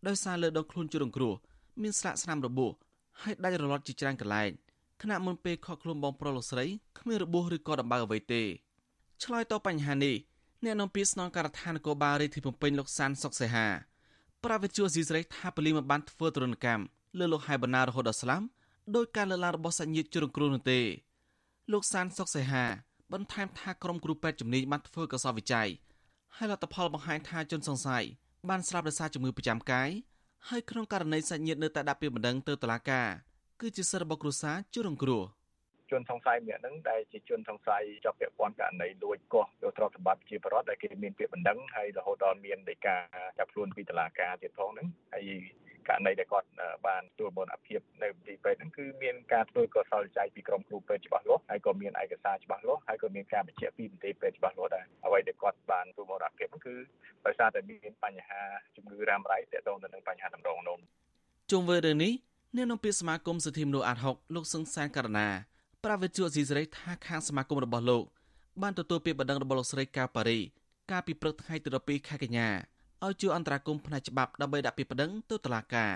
[0.06, 1.34] ដោយសារលើដងខ្លួនជួររងគ្រោះ
[1.82, 2.72] មានស្លាកស្នាមរបួស
[3.22, 4.50] ហើយដាច់រលត់ជាច្រើនកន្លែង
[5.02, 6.64] ខណៈមុនពេលខកខ្លួនបងប្រុសលោកស្រី
[6.98, 8.42] គ្មានរបួសឬក៏ដំបៅអ្វីទេ
[9.22, 10.16] ឆ្លើយតបបញ្ហានេះ
[10.64, 13.66] អ្នកនាំពាក្យស្នងការដ្ឋាននគរបាលរាជធានីភ្នំពេញលោកសានសុកសេហា
[14.44, 16.84] ប្រាវិទ្យាស៊ីស្រីថាប៉ូលីសមិនបានធ្វើទរណកម្ម
[17.18, 18.46] លើលោកហៃបណ្ណារហូតដល់ស្លាប់
[18.96, 20.80] ដោយការលើកឡើងរបស់សាច់ញាតិជ្រុងគ្រូនោះទេ
[21.72, 22.64] លោកសានសុកសេហា
[23.12, 25.68] បន្ថែមថាក្រុមគ្រូពេទ្យជំនាញបានធ្វើកសោវិច័យ
[26.36, 28.04] ហើយលទ្ធផលបង្ហាញថាជនសង្ស័យ
[28.48, 29.90] បានស្លាប់ដោយសារជំងឺប្រចាំកាយ
[30.48, 33.08] ហើយក្នុងករណីសាច់ញាតិនៅតែដាក់ពាក្យបណ្ដឹងទៅតុលាការ
[33.60, 35.22] គឺជាសិទ្ធិរបស់គ្រួសារជួយរងគ្រោះ
[35.90, 42.96] ជនសង្ស័យម្នាក់ហ្នឹងដែលជាជនសង្ស័យជាប់ពាក់ព័ន្ធករណីលួចកោះយកទ្រព្យសម្បត្តិប្រជាពលរដ្ឋដែលគេមានពាក្យបណ្ដឹងហើយរហូតដល់មានដីកា
[43.38, 45.28] ចាប់ខ្លួនពីតុលាការទៀតផងហ្នឹងហើយ
[45.88, 46.48] ករណីដែលគាត់
[46.86, 56.76] បានទទួលបនអភិបនៅទីពេទ្យហ្នឹងគឺមានការធ្វើកសលច័យពីក្រុមគ្រូពេទ្យច្បាស់លាស់ហើយក៏មានឯកសារច្បាស់លាស់ហើយក៏មានការបញ្ជាក់ពីមន្ត្រីពេទ្យច្បាស់លាស់ដែរអ្វីដែលគាត់បានទទួលបនអភិបហ្នឹងគឺ
[57.26, 58.40] ដោយសារតែមានបញ្ហា
[58.76, 60.80] ជំងឺរ៉ាំរ៉ៃទាក់ទងទៅនឹងបញ្ហាតម្រងនោម
[61.52, 62.12] ជុំវិញរឿងនេះ
[62.56, 65.28] អ្នកនាំពាក្យសមាគមសិទ្ធិមនុស្សអាត់ហុកលោកសឹងសានករណា
[65.84, 68.04] ប្រាវិទ្យាស៊ីសេរីថាខាងសមាគមរបស់លោក
[68.62, 70.38] បានទទួលពាក្យបណ្ដឹងរបស់លោកស្រីកាប៉ារី
[70.90, 72.48] កាលពីព្រឹកថ្ងៃទី12ខែកញ្ញា
[73.04, 75.92] ឲ្យជួយអន្តរាគមផ្នែកច្បាប់ដើម្បីដាក់ពាក្យបណ្ដឹងទៅតុលាការ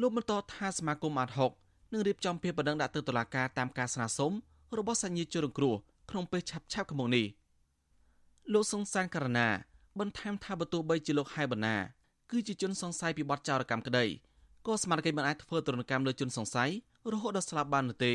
[0.00, 1.50] លោកបន្តថាសមាគមអាត់ហុក
[1.92, 4.32] នឹងរៀបចំពាក្យបណ្ដឹងដាក់ទៅតុលាការតាមការស្នើសុំ
[4.78, 5.74] របស់សញ្ញាជនរងគ្រោះ
[6.10, 7.26] ក្នុងពេលឆាប់ឆាប់ខាងមុខនេះ
[8.52, 9.48] លោកសង្សានករណា
[9.98, 11.76] បន្ថែមថាបើទោះបីជាលោកហៃបណ្ណា
[12.30, 14.04] គឺជាជនសង្ស័យពីបទចោរកម្មក្តី
[14.66, 16.70] ក៏ស្មារតីមិនអាចធ្វើទរណកម្មលើជនសង្ស័យ
[17.12, 18.14] រហូតដល់ស្លាប់បាននោះទេ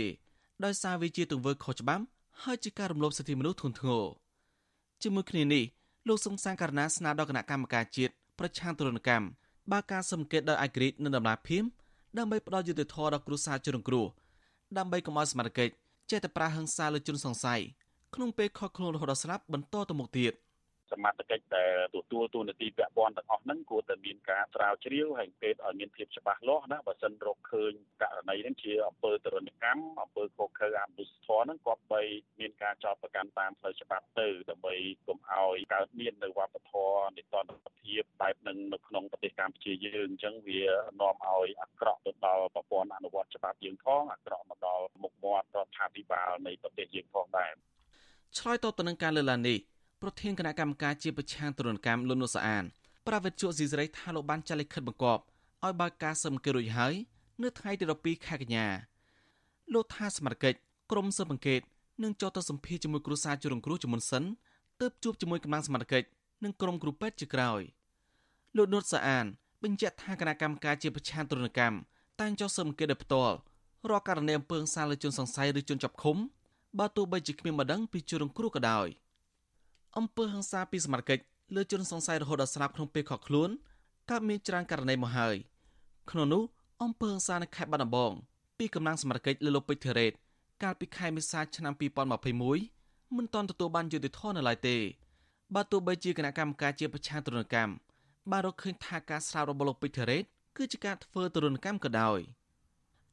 [0.65, 2.03] ដោយសារវាជាទង្វើខុសច្បាប់
[2.43, 4.05] ហើយជាការរំលោភសិទ្ធិមនុស្សធ្ងន់ធ្ងរ
[5.03, 5.63] ជាមួយគ្នានេះ
[6.07, 9.25] លោកសុងសាងករណាស្នើដល់គណៈកម្មការជាតិប្រឆាំងទរណកម្ម
[9.71, 11.63] បើការសង្កេតដោយអាក្រិតនិងដំណាភៀម
[12.17, 14.05] ដើម្បីផ្ដល់យុត្តិធម៌ដល់គ្រួសារជនរងគ្រោះ
[14.77, 15.69] ដើម្បីកុំឲ្យសមាជិក
[16.11, 17.61] ចេះតែប្រើហិង្សាលើជនសង្ស័យ
[18.15, 20.33] ក្នុងពេលខកខ្លួនរហូតដល់ស្លាប់បន្តទៅមុខទៀត។
[20.91, 32.01] សមត្ថកិច្ចដែលទទួលទូនាទីពាក់ព័ន្ធទាំងអស់ហ្នឹងគួរតែមានការស្រាវជ្រាវហើយពេទ្យឲ្យមានភាពច្បាស់លាស់ណាបើសិនរកឃើញករណីហ្នឹងជាអំពើទរណកម្មអំពើខុសខើអមនុស្សធម៌ហ្នឹងគាត់បី
[32.39, 34.75] មានការចោទប្រកាន់តាមផ្លូវច្បាប់ទៅដើម្បី
[35.07, 40.61] កុំឲ្យកើតមាននៅវប្បធម៌នៃតន្តភាពបែបហ្នឹងនៅក្នុងប្រទេសកម្ពុជាយើងអញ្ចឹងវា
[41.01, 47.53] នាំឲ្យអាក្រក់ទៅដល់ប្រព័ន្ធអនុវត្តច្បាប់យើងផងអាក្រក់មកដល់មុខមាត់រដ្ឋាភិបាលនៃប្រទេសយើងផងដែរ
[48.37, 49.57] ឆ្លើយតបទៅនឹងការលើកឡើងនេះ
[50.01, 52.63] ប្រធានគណៈកម្មការជាប្រឆាំងទរណកម្មលន់នុសាអាន
[53.07, 55.23] ប្រាវិទ្យាស៊ីសេរីថាលោកបានចាត់លិខិតបង្គាប់
[55.65, 56.93] ឲ្យបើកការសឹមគេរួចហើយ
[57.43, 58.67] នៅថ្ងៃទី12ខែកញ្ញា
[59.73, 60.53] លោកថាសមាជិក
[60.91, 61.61] ក្រុមស៊ើបអង្កេត
[62.03, 64.23] នឹងចុះទៅសម្ភាសជាមួយគ្រូសាជំរងគ្រោះជាមុនសិន
[64.81, 66.03] ទើបជួបជាមួយកម្លាំងសមាជិក
[66.43, 67.61] និងក្រុមគ្រូពេទ្យជាក្រោយ
[68.57, 69.25] លោកនុតសាអាន
[69.63, 71.77] បញ្ជាក់ថាគណៈកម្មការជាប្រឆាំងទរណកម្ម
[72.19, 73.35] តែងចុះស៊ើបអង្កេតដោយផ្ទាល់
[73.89, 76.17] រាល់ករណីអំពើហិង្សាលើជនសង្ស័យឬជនចាប់ឃុំ
[76.79, 78.87] បើទោះបីជាគ្មានម្ដងពីជនរងគ្រោះក៏ដោយ។
[79.97, 81.23] អំពើហិង្សាពីសមត្ថកិច្ច
[81.55, 83.49] លើជនសង្ស័យរហូតដល់ស្លាប់ក្នុងពេលខកខ្លួន
[84.09, 85.35] កើតមានច្រើនករណីមកហើយ
[86.11, 86.43] ក្នុងនោះ
[86.83, 88.11] អំពើហិង្សានៅខេត្តបាត់ដំបង
[88.57, 90.13] ពីកម្លាំងសមត្ថកិច្ចលើលោកពេជ្រធីរ៉េត
[90.63, 91.73] កាលពីខែមេសាឆ្នាំ
[92.45, 94.77] 2021មិនទាន់ទទួលបានយុត្តិធម៌នៅឡើយទេ
[95.55, 97.73] បើទោះបីជាគណៈកម្មការជាប្រឆាំងទរណកម្ម
[98.31, 100.23] បានរកឃើញថាការស្រាវរបស់លោកពេជ្រធីរ៉េត
[100.57, 102.19] គឺជាការធ្វើទរណកម្មក៏ដោយ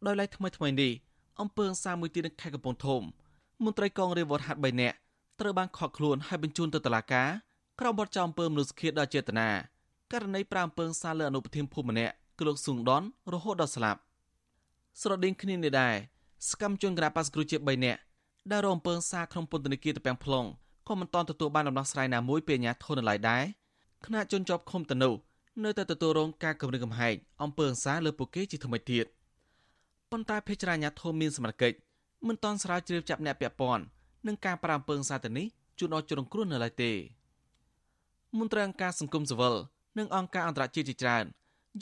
[0.06, 0.92] ដោយឡែកថ្មីថ្មីនេះ
[1.40, 3.02] អំពើហិង្សាមួយទៀតនៅខេត្តកំពង់ធំ
[3.64, 4.96] មន្ត្រីកងរាជវត្តហាត់3នាក់
[5.40, 7.28] ត្រូវបានខកខ្លួនហើយបញ្ជូនទៅតុលាការ
[7.80, 9.50] ក្រោមបទចោទអំពើមនុស្សឃាតដល់ចេតនា
[10.12, 14.00] ករណីប្រាំអំពើសារលើអនុប្រធានភូមិម្នាក់គឺលោកស៊ុងដនរហូតដល់ស្លាប់
[15.00, 15.94] ស្រដៀងគ្នានេះដែរ
[16.48, 18.00] សកម្មជនគណបក្សគ្រូជា3នាក់
[18.50, 20.46] ដែលរងអំពើសារក្នុងពន្ធនាគារតាពាំង plong
[20.88, 23.42] ក៏មិនទាន់ទទួលបានដំណោះស្រាយណាមួយពីអាជ្ញាធរនៅឡើយដែរ
[24.04, 25.14] គណៈជនជាប់ឃុំទៅនោះ
[25.64, 29.06] នៅតែទទួលរងការគំរាមកំហែងអំពើហិង្សាលើពួកគេជាថ្មីទៀត
[30.10, 31.76] ប៉ុន្តែភេជ្ជរាអាញាធមមានសមត្ថកិច្ច
[32.26, 33.84] មិនទាន់ស្រាវជ្រាវចាប់អ្នកពាក់ព័ន្ធ
[34.26, 35.46] នឹងការប្រាំពើងសាទៅនេះ
[35.78, 36.92] ជួនដល់ជនរងគ្រោះនៅឡើយទេ
[38.38, 39.54] មន្ត្រីអង្គការសង្គមស៊ីវិល
[39.98, 41.24] និងអង្គការអន្តរជាតិជាច្រើន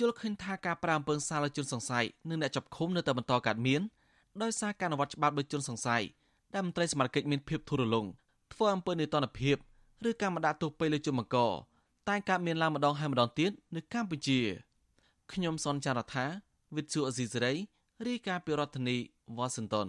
[0.01, 3.81] យល់ឃើញថាការប្រាំពើងសាលើជនសង្ស័យនិងអ្នកចាប់ឃុំនៅតែបន្តកើតមាន
[4.43, 6.03] ដោយសារការអនុវត្តច្បាប់ដោយជនសង្ស័យ
[6.55, 8.07] ដែលមន្ត្រីសមាជិកមានភាពធូររលុង
[8.53, 9.57] ធ្វើអំពើនេតនភាព
[10.09, 11.39] ឬការម្ដាក់ទោសពេលលើជនបង្ក
[12.09, 14.41] តែកើតមានឡើងម្ដងហើយម្ដងទៀតនៅកម្ពុជា
[15.33, 16.25] ខ្ញុំសនចាររថា
[16.77, 17.55] វិទ្យុអេស៊ីសេរី
[18.07, 18.97] រាយការណ៍ពីរដ្ឋធានី
[19.39, 19.89] Washington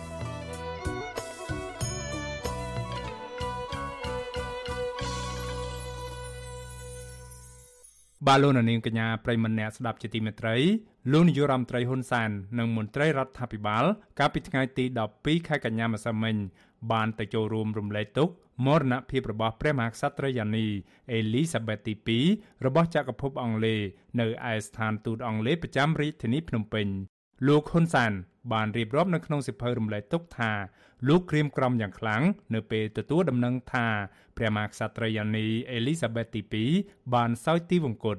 [8.27, 10.55] បាឡូណានាងកញ្ញាប្រិមម្នាក់ស្ដាប់ជាទីមេត្រី
[11.11, 12.29] លោកនាយរដ្ឋមន្ត្រីហ៊ុនសែន
[12.59, 13.85] និងមន្ត្រីរដ្ឋាភិបាល
[14.19, 14.85] កាលពីថ្ងៃទី
[15.17, 16.35] 12ខែកញ្ញាម្សិលមិញ
[16.91, 18.33] បានទៅចូលរួមរំលែកទុក្ខ
[18.65, 20.67] មរណភាពរបស់ព្រះមហាក្សត្រីយ៉ានី
[21.11, 21.93] អេលីសាបេតទី
[22.35, 23.81] 2របស់ចក្រភពអង់គ្លេស
[24.19, 26.87] នៅឯស្ថានទូតអង់គ្លេសប្រចាំរាជធានីភ្នំពេញ
[27.47, 28.13] លោកហ៊ុនសាន
[28.53, 30.51] បានរៀបរាប់នៅក្នុងសិភៅរំលែកទុកថា
[31.07, 32.21] លោកក្រៀមក្រំយ៉ាងខ្លាំង
[32.53, 33.87] នៅពេលទទួលដំណឹងថា
[34.37, 36.41] ព្រះមហាក្សត្រីយ៉ានីអេលីសាបេតទី
[36.77, 38.17] 2បានសោយទីវង្គត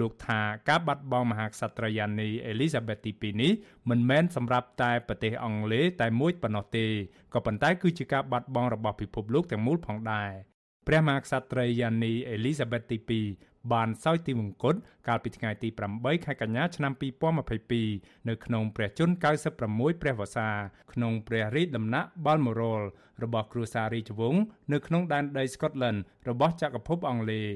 [0.00, 3.52] លោកថាការបាត់បង់មហាក្សត្រីយ៉ានីអេលីសាបេតទី2នេះ
[3.90, 6.86] មិនមែនសម្រាប់តែប្រទេសអង់គ្លេសតែមួយប៉ុណ្ណោះទេ
[7.34, 10.30] ក៏ប៉ុន្តែគឺជាការបាត់បង់របស់ពិភពលោកទាំងមូលផងដែរ
[10.86, 12.98] ព្រះមហាក្សត្រីយ៉ានីអេលីសាបេតទី
[13.40, 14.74] 2 បានសោយទីវង្គត
[15.08, 16.92] កាលពីថ្ងៃទី8ខែកញ្ញាឆ្នាំ
[17.60, 19.14] 2022នៅក្នុងព្រះជន្ម
[19.52, 20.48] 96ព្រះវស្សា
[20.92, 22.82] ក្នុងព្រះរាជដំណាក់ Balmoral
[23.22, 25.98] របស់គ្រួសាររាជវង្សនៅក្នុងដែនដី Scotland
[26.28, 27.48] របស់ចក្រភពអង់គ្លេស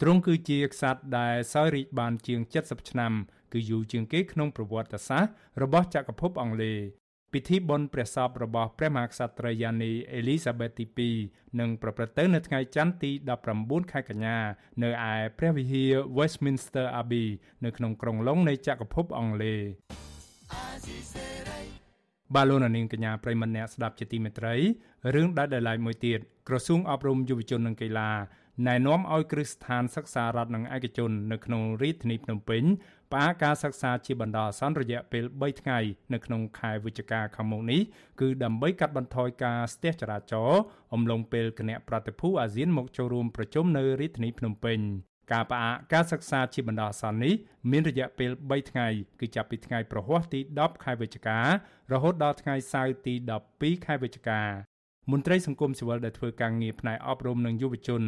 [0.00, 3.12] ទ្រង់គឺជាក្សត្រដែលសោយរាជបានជាង70ឆ្នាំ
[3.52, 6.78] គឺយូរជាងគេក្នុងប្រវត្តិសាស្ត្ររបស់ចក្រភពអង់គ្លេស
[7.32, 13.10] ពិធីបុណ្យព្រះសពរបស់ព្រះមហាក្សត្រីយ៉ានីអេលីសាបេតទី2នឹងប្រព្រឹត្តទៅនៅថ្ងៃច័ន្ទទី
[13.52, 14.38] 19ខែកញ្ញា
[14.82, 17.26] នៅឯព្រះវិហារ Westminster Abbey
[17.64, 19.62] នៅក្នុងក្រុងឡុងនៃចក្រភពអង់គ្លេស
[22.34, 24.54] បាឡូណានីងកញ្ញាប្រិមម្នាក់ស្ដាប់ជាទីមេត្រី
[25.14, 28.10] រឿងដែលដែលឡៃមួយទៀតក្រសួងអប់រំយុវជននិងកីឡា
[28.66, 32.62] ណែនាំឲ្យគ្រឹះស្ថានសិក្សារដ្ឋនិងឯកជននៅក្នុងរាជធានីភ្នំពេញ
[33.12, 35.78] ផ្អាកការសិក្សាជាបណ្ដោះអាសន្នរយៈពេល3ថ្ងៃ
[36.12, 37.80] នៅក្នុងខែវិច្ឆិកាខាងមុខនេះ
[38.20, 40.60] គឺដើម្បីកាត់បន្ថយការស្ទះចរាចរណ៍
[40.94, 44.78] អំឡុងពេលគណៈប្រតិភូអាស៊ានមកចូលរួមប្រជុំនៅរាជធានីភ្នំពេញ
[45.32, 47.34] ការផ្អាកការសិក្សាជាបណ្ដោះអាសន្ននេះ
[47.70, 48.86] មានរយៈពេល3ថ្ងៃ
[49.20, 53.14] គឺចាប់ពីថ្ងៃប្រហ័សទី10ខែវិច្ឆិការហូតដល់ថ្ងៃសៅរ៍ទី
[53.50, 54.67] 12ខែវិច្ឆិកា
[55.12, 58.02] មន្ត្រីសង្គមស៊ីវិលដែលធ្វើការងារផ្នែកអប់រំនិងយុវជន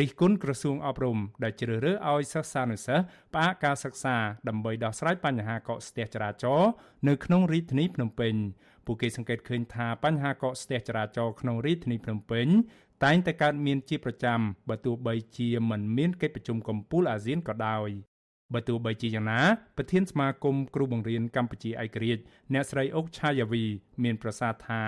[0.00, 4.16] រិះគន់ក្រសួងអប់រំដែលជ្រើសរើសឲ្យសិស្សានុសិស្សផ្អាកការសិក្សា
[4.48, 6.70] ដើម្បីដោះស្រាយបញ្ហាកកស្ទះចរាចរណ៍
[7.08, 8.34] នៅក្នុងរាជធានីភ្នំពេញ
[8.86, 12.46] ពួកគេសង្កេតឃើញថាបញ្ហាកកស្ទះចរាចរណ៍ក្នុងរាជធានីភ្នំពេញ
[13.04, 17.90] តែងតែកើតមានជាប្រចាំបើទោះបីជាមិនមានកិច្ចប្រជុំកំពូលអាស៊ានក៏ដោយ
[18.54, 19.40] បើទោះបីជាយ៉ាងណា
[19.76, 23.64] ប្រធានសមាគមគ្រូបង្រៀនកម្ពុជាឯករាជ្យអ្នកស្រីអុកឆាយាវី
[24.04, 24.82] មានប្រសាសន៍ថា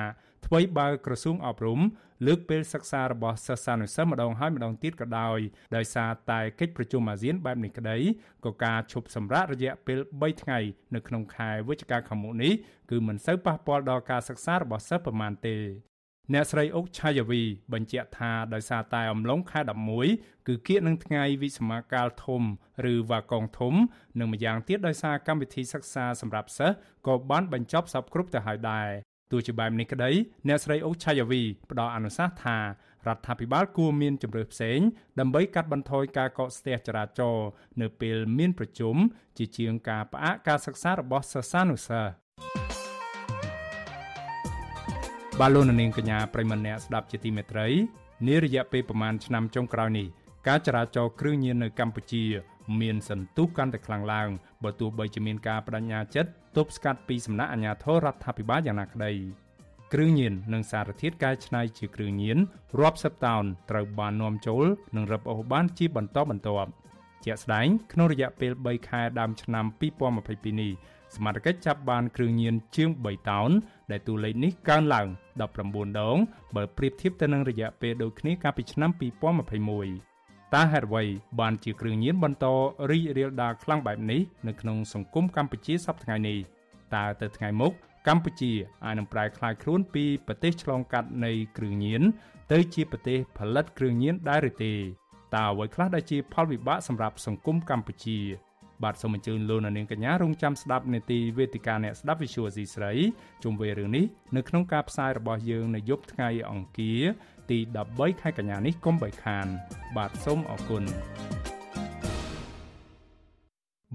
[0.46, 1.80] ថ្មីបើក្រសួងអប់រំ
[2.26, 5.38] លើកពេលសិក្សារបស់សិស្សានុសិស្សម្ដងហើយម្ដងទៀតក៏ដោយ
[5.76, 7.98] ដោយសារតែកិច្ចប្រជុំអាស៊ានបែបនេះក្តី
[8.44, 10.58] ក៏ការឈប់សម្រាករយៈពេល3ថ្ងៃ
[10.94, 12.52] នៅក្នុងខែវិច្ឆិកាខាងមុខនេះ
[12.90, 15.56] គឺមិនសូវប៉ះពាល់ដល់ការសិក្សារបស់សិស្សប្រមាណទេ
[16.32, 19.60] អ្នកស្រីអុកឆាយាវីបញ្ជាក់ថាដោយសារតែអំឡុងខែ
[20.04, 22.42] 11គឺគៀកនឹងថ្ងៃវិស្មាកាលធំ
[22.92, 23.74] ឬវ៉ាកងធំ
[24.18, 28.90] និងម្យ៉ាងទៀតដោយសារកម្មវិធីសិក្សាសម្រាប់សិស្សក៏បានបញ្ចប់សពគ្រប់ទៅហើយដែរ
[29.30, 30.10] ទោះជាបែបនេះក្តី
[30.48, 32.64] អ្នកស្រីអុកឆាយាវីផ្ដល់អនុសាសន៍ថារ
[33.16, 34.78] ដ្ឋាភិបាលគួរមានជំរើសផ្សេង
[35.20, 37.48] ដើម្បីកាត់បន្ថយការកកស្ទះចរាចរណ៍
[37.80, 38.96] នៅពេលមានប្រជុំ
[39.38, 42.12] ជាជាងការផ្អាកការសិក្សារបស់សិស្សានុសិស្ស
[45.40, 47.68] បាឡូននាងកញ្ញាប្រិមម្នាក់ស្ដាប់ជាទីមេត្រី
[48.26, 50.06] នារយៈពេលប្រមាណឆ្នាំចុងក្រោយនេះ
[50.48, 52.24] ការចរាចរណ៍គ្រឿងញៀននៅកម្ពុជា
[52.80, 54.28] មានសន្ទុះកាន់តែខ្លាំងឡើង
[54.64, 59.12] បើទោះបីជាមានការបដិញ្ញាចិត្តទប់ស្កាត់ពីសំណាក់អាជ្ញាធររដ្ឋាភិបាលយ៉ាងណាក្តី
[59.92, 62.38] គ្រឿងញៀននិងសារធាតុកែច្នៃជាគ្រឿងញៀន
[62.80, 64.64] រាប់សិបតោនត្រូវបាននាំចូល
[64.96, 66.70] និងរឹបអូសបានជាបន្តបន្ទាប់
[67.24, 69.64] ជាក់ស្ដែងក្នុងរយៈពេល3ខែដើមឆ្នាំ
[70.10, 70.72] 2022នេះ
[71.16, 73.50] សមាជិកចាប់បានគ្រឿងញៀនជាង3តោន
[73.90, 75.06] ដែលតួលេខនេះកើនឡើង
[75.38, 76.16] 19ដង
[76.56, 80.15] បើប្រៀបធៀបទៅនឹងរយៈពេលដូចគ្នាកាលពីឆ្នាំ2021
[80.54, 81.04] តើហេតុអ្វី
[81.40, 82.46] បានជាគ្រឿងញៀនបន្ត
[82.90, 86.38] រីករាលដាលខ្លាំងបែបនេះនៅក្នុងសង្គមកម្ពុជាសប្តាហ៍នេះ
[86.94, 87.72] តើទៅថ្ងៃមុខ
[88.08, 88.52] កម្ពុជា
[88.84, 92.02] អាចនឹងប្រែក្លាយខ្លួនពីប្រទេសឆ្លងកាត់នៃគ្រឿងញៀន
[92.52, 94.74] ទៅជាប្រទេសផលិតគ្រឿងញៀនដែរឬទេ
[95.34, 98.18] តើអ្វីខ្លះដែលជាផលវិបាកសម្រាប់សង្គមកម្ពុជា
[98.82, 102.92] បាទសូមអញ្ជើញលោកនាងកញ្ញារងចាំស្ដាប់នាទីវេទិកាអ្នកស្ដាប់ Visual C ស្រី
[103.42, 104.04] ជុំវិញរឿងនេះ
[104.36, 107.02] នៅក្នុងការផ្សាយរបស់យើងនៅយប់ថ្ងៃអង្គារ
[107.50, 107.58] ទី
[107.90, 109.46] 13ខែកញ្ញានេះកុំបីខាន
[109.96, 110.84] បាទសូមអរគុណ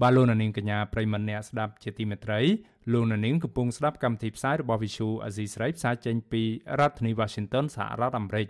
[0.00, 2.40] បាទលោកនាងកញ្ញាប្រិមម្នាក់ស្ដាប់ជាទីមេត្រី
[2.92, 6.42] លោកនាងកំពុងស្ដាប់កម្មវិធីផ្សាយរបស់ Visual Asia ស្រីផ្សាយចេញពី
[6.78, 8.46] រដ្ឋធានី Washington សហរដ្ឋអាមេរិក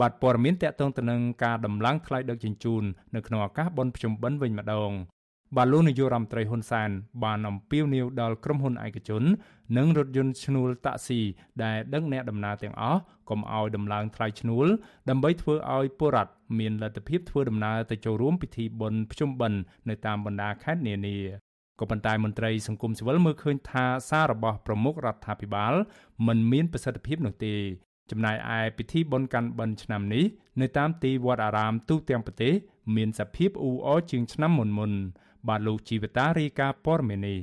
[0.00, 2.82] បាទព័ត៌មានតកតងទៅនឹងការដំឡើងថ្លៃដឹកជញ្ជូន
[3.14, 4.92] នៅក្នុងឱកាសបុណ្យភ្ជុំបិណ្ឌវិញម្ដង
[5.56, 6.90] បាទលោកនាយករដ្ឋមន្ត្រីហ៊ុនសែន
[7.24, 9.22] បានអំពាវនាវដល់ក្រុមហ៊ុនឯកជន
[9.76, 11.20] និងរថយន្តឈ្នួលតាក់ស៊ី
[11.64, 14.66] ដែលដឹកអ្នកដំណើរទាំងអស់កុំឲ្យដំឡើងថ្លៃឈ្នួល
[15.10, 21.16] ដើម្បីធ្វើឲ្យពលរដ្ឋមានលទ្ធភាពធ្វើដំណើរទៅចូលរួមពិធីបុណ្យភ្ជុំបិណ្ឌនៅតាមបណ្ដាខេត្តនានា
[21.80, 25.74] ក៏ប៉ុន្តែមន្ត្រីសង្គមស៊ីវិលមើលឃើញថាសាររបស់ប្រមុខរដ្ឋាភិបាល
[26.26, 27.54] មិនមានប្រសិទ្ធភាពនោះទេ
[28.10, 30.24] ចំណែកឯពិធីបុណ្យកាន់បិណ្ឌឆ្នាំនេះ
[30.60, 32.54] នៅតាមទីវត្តអារាមទូទាំងប្រទេស
[32.96, 34.92] មានសភាពអ៊ូអរជាងឆ្នាំមុនមុន
[35.48, 37.40] បាទលោកជីវតារាយការណ៍ព័ត៌មាននេះ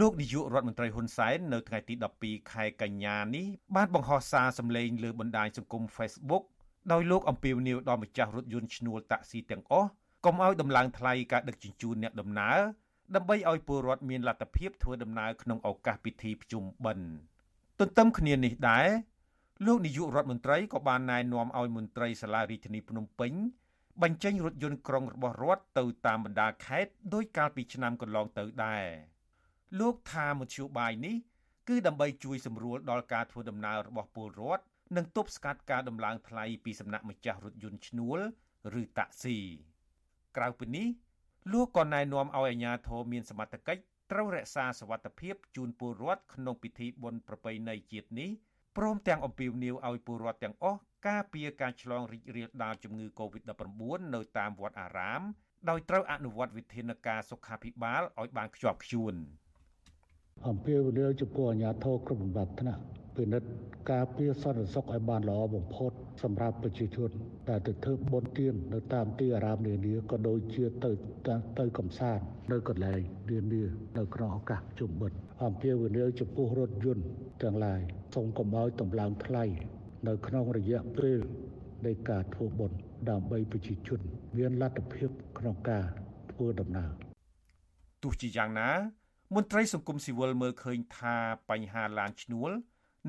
[0.00, 6.44] លោកនាយករដ្ឋមន្ត្រីហ៊ុនសែននៅថ្ងៃទី12ខែកញ្ញានេះបានបង្ហោះសារសម្លេងលើបណ្ដាញសង្គម Facebook
[6.92, 9.88] ដោយលោកអំពាវនាវដល់ម្ចាស់រថយន្តឈ្នួលតាក់ស៊ីទាំងអស់
[10.24, 12.58] កុំឲ្យដំឡើងថ្លៃការដឹកជញ្ជូនអ្នកដំណើរ
[13.14, 17.08] ដើម្បីឲ្យពលរដ្ឋមានលទ្ធភាពធ្វើដំណើរក្នុងឱកាសពិធីភ្ជុំបិណ្ឌ
[17.80, 18.86] ទន្ទឹមគ្នានេះដែរ
[19.66, 23.32] លោកនាយករដ្ឋមន្ត្រីក៏បានណែនាំឲ្យមន្ត្រីសាលារាជធានីភ្នំពេញ
[24.02, 28.84] បញ្ចេញរថយន្តក្រុងរបស់រដ្ឋទៅតាមបណ្ដាខេត្តដោយកាលពីឆ្នាំកន្លងទៅដែរ
[29.80, 31.16] លោកថាមធ្យោបាយនេះ
[31.68, 34.64] គឺដើម្បីជួយសម្រួលដល់ការធ្វើដំណើររបស់ពលរដ្ឋ
[34.96, 38.18] និងទប់ស្កាត់ការដំឡើងថ្លៃពីសំណាក់ម្ចាស់រថយន្តឈ្នួល
[38.80, 39.38] ឬតាក់ស៊ី
[40.36, 40.86] ក្រៅពីនេះ
[41.52, 48.30] លោកក៏ណែនាំឲ្យអាជ្ញាធរមានសមត្ថកិច្ចត្រូវរក្សាសវត្ថភាពជូនពលរដ្ឋក្នុងពិធីបុណ្យប្រពៃណីជាតិនេះ
[48.76, 53.82] ព្រមទាំងអំពាវនាវឲ្យពលរដ្ឋទាំងអស់ ការពារការឆ្លងរីករាលដាលជំងឺ Covid-19
[54.14, 55.22] នៅតាមវត្តអារាម
[55.70, 59.14] ដោយត្រូវអនុវត្តវិធានការសុខាភិបាលឲ្យបានខ្ជាប់ខ្ជួន
[60.48, 62.82] អំពាវនាវចំពោះអាជ្ញាធរគ្រប់បំណត់ថ្នាក់
[63.16, 63.48] ពិនិត្យ
[63.92, 67.10] ការពារសន្តិសុខឲ្យបានល្អបំផុតសម្រាប់ប្រជាជន
[67.48, 70.90] ដែលទៅធ្វើបុណ្យទាននៅតាមទីអារាមនានាក៏ដូចជាទៅ
[71.58, 73.64] ទៅកំសាន្តនៅកន្លែងនានា
[73.98, 77.04] នៅក្នុងឱកាសជុំបិណ្ឌអំពាវនាវចំពោះរថយន្ត
[77.42, 77.80] ទាំងឡាយ
[78.14, 79.44] សូមកុំឲ្យតម្លើងថ្លៃ
[80.08, 81.18] នៅក្នុងរយៈពេល
[81.86, 82.78] នៃការធ្វើបុណ្យ
[83.10, 84.00] ដើម្បីប្រជាជន
[84.36, 85.84] មានលទ្ធភាពក្នុងការ
[86.32, 86.92] ធ្វើដំណើរ
[88.02, 88.70] ទោះជាយ៉ាងណា
[89.34, 91.16] មន្ត្រីសង្គមស៊ីវិលមើលឃើញថា
[91.50, 92.50] បញ្ហាឡានឈ្នួល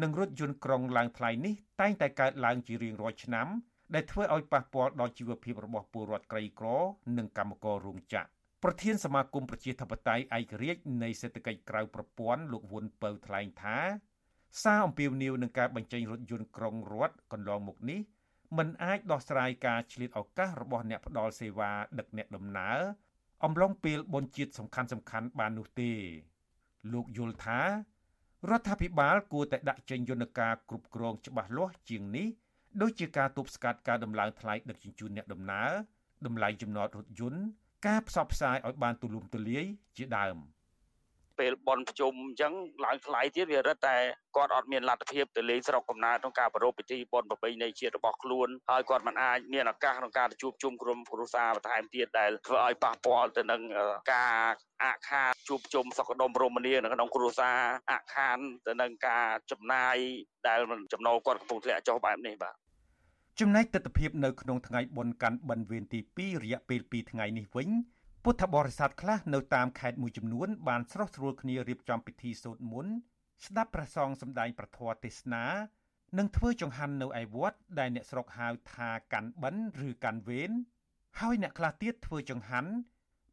[0.02, 3.48] និងរថយន្តក្រុងឡើងថ្លៃនេះតែងតែកើតឡើងជារៀងរាល់ឆ្នាំ
[3.96, 6.68] ដែលធ្វើឲ្យប៉ះពាល់ដល់ជីវភាពរបស់ពលរដ្ឋក្រីក្រ
[7.18, 8.28] និងកម្មកររោងចក្រ
[8.64, 13.78] ប្រធានសមាគមប្រជាធិបតេយ្យឯករាជ្យនៃសេដ្ឋកិច្ចក្រៅប្រព័ន្ធលោកវុនពៅថ្លែងថា
[14.62, 18.00] សារអំពាវនាវនឹងការបញ្ចេញរថយន្តក្រុងរដ្ឋកន្លងមកនេះ
[18.58, 22.80] มันអាចដោះស្រាយការឆ្លៀតឱកាសរបស់អ្នកផ្ដល់សេវាដឹកអ្នកដំណើរ
[23.44, 25.92] អំឡុងពេលបុណ្យជាតិសំខាន់សំខាន់បាននោះទេ
[26.94, 27.60] លោកយល់ថា
[28.50, 32.28] រដ្ឋាភិបាលគួរតែដាក់ចេញយន្តការគ្រប់គ្រងច្បាស់លាស់ជាងនេះ
[32.82, 35.70] ដូចជាការទប់ស្កាត់ការដំឡើងថ្លៃដឹកជញ្ជូនអ្នកដំណើរ
[36.26, 37.42] តម្លៃចំណតរថយន្ត
[37.88, 39.66] ការផ្សព្វផ្សាយឲ្យបានទូលំទូលាយ
[39.98, 40.38] ជាដើម។
[41.42, 42.54] ពេលបនប្រជុំអញ្ចឹង
[42.86, 43.98] ឡើងថ្លៃទៀតវារឹតតែ
[44.36, 53.62] គាត់អត់មានលទ្ធភាពទៅលេងស្រុកកំណើតក្នុងការប្រារព្ធពិធីបនប្រពៃណីជាតិរបស់ខ្លួនហើយគាត់មិនអាចមានឱកាសក្នុងការជួបជុំក្រុមគ្រួសារបន្ថែមទៀតដែលធ្វើឲ្យប៉ះពាល់ទៅនឹង
[54.14, 54.46] ការ
[54.84, 57.58] អាខានជួបជុំសុខដុមរមនានៅក្នុងគ្រួសារ
[57.92, 59.96] អាខានទៅនឹងការចំណាយ
[60.48, 60.60] ដែល
[60.94, 62.56] ចំណូលគាត់កំពុងធ្លាក់ចុះបែបនេះបាទ
[63.40, 67.70] ចំណែកទស្សនវិជ្ជានៅក្នុងថ្ងៃបុណ្យកាន់បិណ្ឌវេនទី2រយៈពេល2ថ្ងៃនេះវិញ
[68.26, 72.94] ពុទ្ធបរិស័ទខ្លះនៅតាមខេត្តមួយចំនួនបានស្រស់ស្រួលគ្នារៀបចំពិធីសូត្រមន្ត
[73.46, 75.46] ស្ដាប់ព្រះសង្ឃសម្ដែងប្រធមទេសនា
[76.18, 80.52] និងធ្វើចង្ហាន់នៅឯវត្តដែលអ្នកស្រុកហៅថាកាន់បិណ្ឌឬកាន់វេន
[81.20, 82.72] ហើយអ្នកខ្លះទៀតធ្វើចង្ហាន់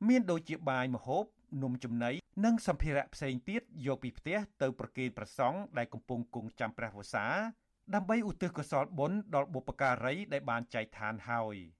[0.09, 1.25] មានដូចជាបាយម្ហូប
[1.63, 2.13] នំចំណី
[2.45, 7.27] និងសម្ភារៈផ្សេងទៀតយកពីផ្ទះទៅប្រគេនព្រះសង្ឃដែលកំពុងគង់ចាំព្រះវស្សា
[7.95, 11.57] ដើម្បីឧទ្ទិសកុសលបុណ្យដល់បុព្វការីដែលបានចែកឋានហើយ។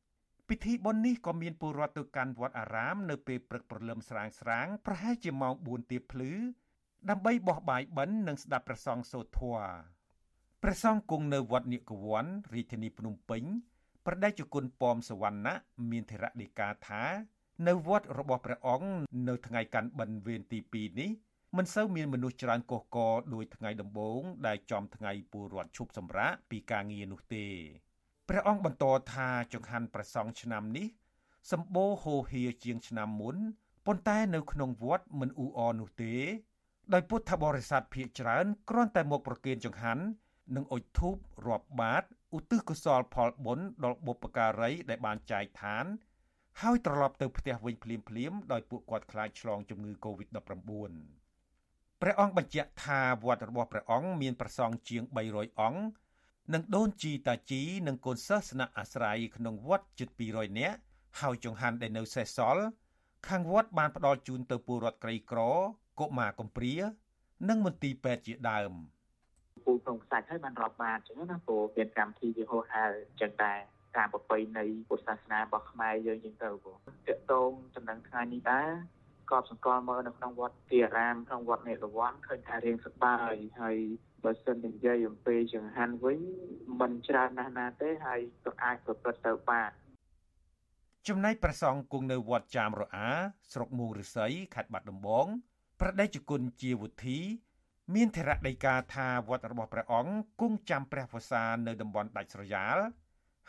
[0.49, 6.33] ពិធីបុណ្យនេះក៏មានពលរដ្ឋទៅកាន់វត្តអារាមនៅពេលព្រឹកព្រលឹមស្រាងស្រាងប្រហែលជាម៉ោង4ទៀបភ្លឺ
[7.11, 9.71] ដើម្បីបោះបាយបិណ្ឌនិងស្ដាប់ព្រះសង្ឃសូត្រធម៌
[10.63, 13.43] ព្រះសង្ឃគង់នៅវត្តនិកវ័នរាជធានីភ្នំពេញ
[14.07, 15.57] ប្រដេជគុណប៉មសវណ្ណៈ
[15.91, 17.05] មានធរៈដីកាថា
[17.69, 18.89] នៅវត្តរបស់ព្រះអង្គ
[19.29, 21.11] នៅថ្ងៃកាន់បិណ្ឌវេនទី2នេះ
[21.57, 27.47] មិនសូវមានមនុស្សច្រើនកុះករដោយថ្ងៃដំបូងដែលចំថ្ងៃពលរដ្ឋឈប់សម្រាកពីការងារនោះទេ
[28.29, 30.87] ព្រះអង្គបន្តថាចង្ហាន់ប្រសង់ឆ្នាំនេះ
[31.53, 33.37] សម្បូរហូរហៀជាងឆ្នាំមុន
[33.87, 36.15] ប៉ុន្តែនៅក្នុងវត្តមិនអ៊ូអរនោះទេ
[36.93, 40.05] ដោយពុទ្ធបរិស័ទភាគច្រើនគ្រាន់តែមកប្រគេនចង្ហាន់
[40.55, 41.15] និងអុជធូប
[41.47, 42.03] រាប់បាត
[42.37, 45.85] ឧទ្ទិសកុសលផលបុណ្យដល់បុព្វការីដែលបានចែកឋាន
[46.63, 50.39] ហើយត្រឡប់ទៅផ្ទះវិញភ្លាមៗដោយពួកគាត់ខ្លាចឆ្លងជំងឺ Covid-19
[52.01, 55.03] ព្រះអង្គបញ្ជាក់ថាវត្តរបស់ព្រះអង្គមានប្រសង់ជាង
[55.33, 55.81] 300អង្គ
[56.55, 60.79] និងដូនជីតាជីនិងកូនសិស្សស្នាក់អាស្រ័យក្នុងវត្តជិត200នាក់
[61.21, 62.65] ហើយចង្ហាន់ដែលនៅសេសសល់
[63.29, 65.41] ខាងវត្តបានផ្ដល់ជូនទៅពលរដ្ឋក្រីក្រ
[66.01, 66.75] កុមារកំព្រា
[67.49, 68.73] និងមន្ទីរពេទ្យជាដើម
[69.65, 73.59] ពូក្នុងខ្សាច់ហើយបានរាប់បានអញ្ចឹងណាព្រោះមានកម្មវិធីជាហោហែអញ្ចឹងដែរ
[73.97, 76.77] ការប្រពៃណីពុទ្ធសាសនារបស់ខ្មែរយើងចឹងទៅបង
[77.09, 78.71] តកតងចំណងថ្ងៃនេះដែរ
[79.31, 83.79] ក៏សង្កល់មើលនៅក្នុងវត្តទីអារាមក្នុងវត្តនេរវ័នឃើញថារៀងសប្បាយហើយ
[84.25, 86.21] បើសិននិយាយអំពីចង្ហាន់វិញ
[86.81, 89.71] មិនច្រើនណាស់ណាទេហើយក៏អាចប្រព្រឹត្តទៅបាន
[91.09, 93.09] ចំណែកព្រះសង្ឃគង់នៅវត្តចាមរអា
[93.53, 95.27] ស្រុកមួងរិស័យខេត្តបាត់ដំបង
[95.81, 97.19] ប្រដេជគុណជាវុធី
[97.95, 102.79] មានធរៈដីកាថាវត្តរបស់ព្រះអង្គគង់ចាំព្រះវស្សានៅតំបន់ដាច់ស្រយាល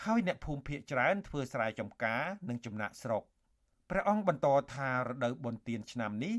[0.06, 3.24] ហើយអ្នកភូមិភាគច្រើនធ្វើស្រែចម្ការនិងចំណាក់ស្រុក
[3.90, 6.36] ព្រះអង្គបន្តថារដូវបុណ្យទានឆ្នាំនេះ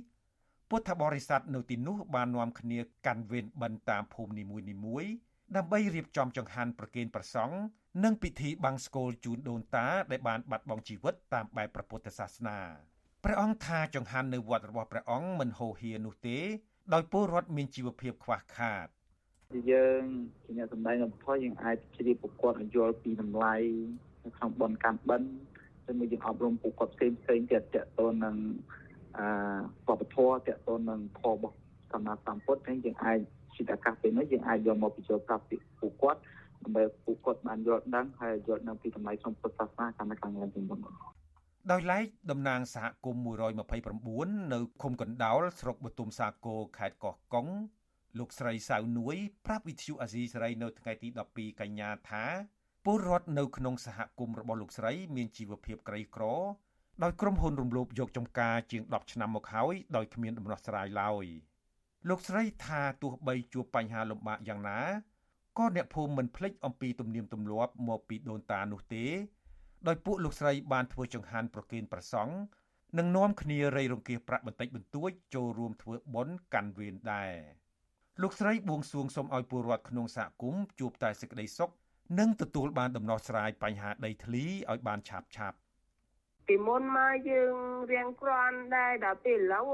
[0.71, 4.45] ពុទ្ធបរិស័ទនៅទីនោះបាននាំគ្នាកាន់វេនបិណ្ឌតាមភូមិនី
[4.85, 5.11] មួយៗ
[5.57, 7.57] ដើម្បីរៀបចំចង្ហាន់ប្រគេនព្រះសង្ឃ
[8.05, 12.59] និងពិធីបង្សុកូលជូនដូនតាដែលបានបាត់បង់ជីវិតតាមបែបព្រះពុទ្ធសាសនា
[13.25, 16.39] ព្រះអង្គថាចង្ហាន់នៅវត្តរបស់ព្រះអង្គមិនហូរហៀនោះទេ
[16.95, 18.87] ដោយពលរដ្ឋមានជីវភាពខ្វះខាត
[19.71, 20.03] យើង
[20.45, 23.55] ជាអ្នកសម្ដែងបំផុសយើងអាចជ្រាបប្រកបយល់ពីតម្លៃ
[24.25, 25.31] នៅក្នុងបនកម្មបិណ្ឌ
[25.85, 28.37] ហើយមួយយើងអប់រំពួកគាត់ផ្សេងផ្សេងទៀតតទៅនឹង
[29.19, 29.27] អឺ
[29.89, 31.57] វប្បធម៌តទៅនឹងធម៌របស់
[31.93, 33.19] សម្មាសម្ពុទ្ធហើយយើងអាច
[33.55, 36.21] ជាឱកាសពេលនេះយើងអាចយកមកបញ្ចូលប្រាប់ពីពួកគាត់
[36.63, 40.81] ដើម្បីពួកគាត់បានយល់ដឹងហើយយល់ដឹងពីតម្លៃក្នុងពុទ្ធសាសនាកាន់តែខ្លាំងឡើងជាងមុន
[41.71, 43.23] ដោយឡែកតំណាងសហគមន៍
[43.87, 47.47] 129នៅឃុំកណ្ដោលស្រុកបទុមសាគរខេត្តកោះកុង
[48.19, 52.25] លោកស្រីសៅនួយប្រាប់វិទ្យុអាស៊ីសេរីនៅថ្ងៃទី12កញ្ញាថា
[52.85, 56.25] ពលរដ្ឋនៅក្នុងសហគមន៍របស់លោកស្រីមានជីវភាពក្រីក្រ
[57.03, 61.25] ដោយក្រុមហ៊ុនរំលោភយកចំការជាង10ឆ្នាំមកហើយដោយគ្មានដំណោះស្រាយឡើយ
[62.09, 64.81] លោកស្រីថាទោះបីជួបបញ្ហាលំបាកយ៉ាងណា
[65.59, 69.05] ក៏អ្នកភូមិមិនភ្លេចអំពីទំនៀមទម្លាប់មកពីដូនតានោះទេ
[69.87, 72.37] ដោយពួកលោកស្រីបានធ្វើចង្ហាន់ប្រគេនព្រះសង្ឃ
[72.99, 77.33] និងនាំគ្នារៃរង្គៀសប្រាក់បន្តិចបន្តួចចូលរួមធ្វើបុណ្យកាន់វេនដែរ
[78.23, 81.71] លោកស្រីបួងសួងសូមឲ្យពលរដ្ឋក្នុងសហគមន៍ជួបតែសេចក្តីសុខ
[82.19, 85.59] និងទទួលបានដំណោះស្រាយបញ្ហាដីធ្លីឲ្យបានឆាប់ឆាប់
[86.53, 87.55] ពីមុនមកយើង
[87.93, 89.65] រៀងក្រាន់ដែរដល់ពេលឥឡូវ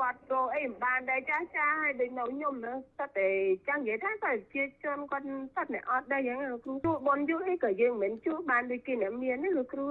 [0.00, 3.28] គាត់ទៅអីមិនបានដែរចាស់ចាស់ហើយដូចនៅខ្ញុំនោះស្ទតែ
[3.68, 6.54] ចាំនិយាយថាគាត់ជាជនគាត់ស្ទតែអត់ដែរយ៉ាងគ្រូ
[6.84, 9.88] ជួបនយូរអីក៏យើងមិនជួបបានដូចគេអ្នកមានទេលោកគ្រូ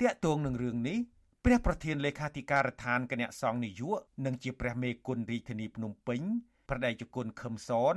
[0.00, 0.98] តាកតងនឹងរឿងនេះ
[1.44, 6.20] ព្រះប្រធានលេខាធិការដ្ឋានគណៈសង្ឃនយោជនិងជាព្រះមេគុណរាជធានីភ្នំពេញ
[6.68, 7.94] ប្រដេជគុណខឹមសន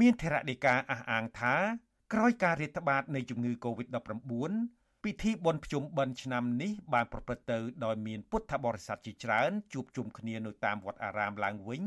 [0.00, 1.56] មានធរណីកាអះអាងថា
[2.12, 11.82] ក្រោយការរាតត្បាតនៃជំងឺ Covid-19 ពិធីបុណ្យភ្ជុំបិណ្ឌឆ្នាំនេះបានប្រព្រឹត្តទៅដោយមានពុទ្ធបរិស័ទជាច្រើនជួបជុំគ្នានៅតាមវត្តអារាមឡើងវិញ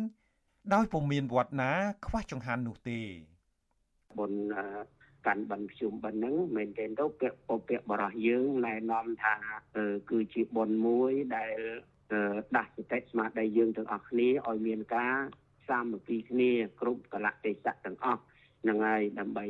[0.73, 1.71] ដោយពុំមានវត្តណា
[2.05, 2.99] ខ្វះចង្ហាន់នោះទេ
[4.19, 4.41] បុណ្យ
[5.27, 9.35] កាន់បិណ្ឌភ្ជុំបិណ្ឌហ្នឹងមែនទេទៅពាក្យពពាក្យបរោះយើងណែនាំថា
[10.09, 11.57] គឺជាបុណ្យមួយដែល
[12.55, 15.15] ដាស់សតិស្មារតីយើងទាំងអស់គ្នាឲ្យមានការ
[15.69, 16.51] សាមគ្គីគ្នា
[16.81, 18.21] គ្រប់កលៈទេសៈទាំងអស់
[18.67, 19.45] នឹងហើយដើម្បី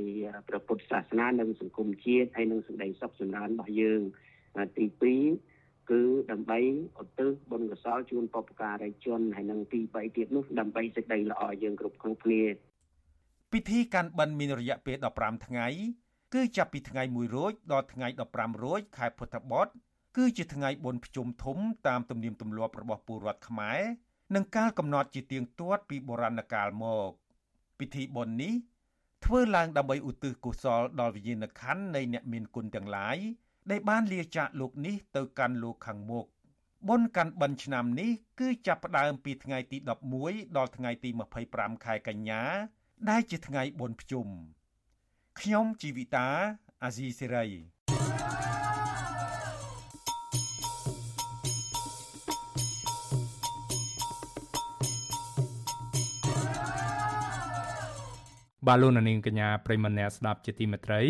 [0.48, 4.02] ព្រះពុទ្ធសាសនានិងសង្គមជាតិហើយនិងសេចក្តីសុខចម្រើនរបស់យើង
[4.78, 4.86] ទី
[5.38, 6.02] 2គឺ
[6.32, 6.60] ដើម្បី
[7.02, 12.44] ឧទ្ទិសបុណ្យកុសលជូនបុព្វការីជនហើយនិងទី3ទៀតនោះដើម្បីសេចក្តីល្អយើងគ្រប់គ្នា
[13.54, 15.68] ពិធីកាន់បិណ្ឌមានរយៈពេល15ថ្ងៃ
[16.34, 19.72] គឺចាប់ពីថ្ងៃ1រោចដល់ថ្ងៃ15រោចខែពុទ្ធបុត្រ
[20.18, 21.58] គឺជាថ្ងៃបុណ្យភ្ជុំធំ
[21.88, 23.80] តាមទំនៀមទម្លាប់របស់ពលរដ្ឋខ្មែរ
[24.36, 27.12] និងកាលកំណត់ជាទៀងទាត់ពីបុរាណកាលមក
[27.80, 28.54] ពិធីបុណ្យនេះ
[29.26, 33.18] ធ្វើឡើងដើម្បីឧទ្ទិសកុសលដល់វិញ្ញាណក្ខន្ធនៃអ្នកមានគុណទាំងឡាយ
[33.72, 36.26] ដែលបានលាចាកលោកនេះទៅកាន់លោកខាងមុខ
[36.88, 39.78] បុណ្យកាន់បិណ្ឌឆ្នាំនេះគឺចាប់ផ្ដើមពីថ្ងៃទី
[40.18, 41.10] 11ដល់ថ្ងៃទី
[41.48, 42.42] 25ខែកញ្ញា
[43.10, 44.28] ដែលជាថ្ងៃបុណ្យភ្ជុំ
[45.40, 46.28] ខ្ញុំជីវិតា
[46.84, 47.46] អាស៊ីសេរី
[58.70, 61.02] បាទលោកនាងកញ្ញាប្រិមម្នាក់ស្ដាប់ជាទីមេត្រី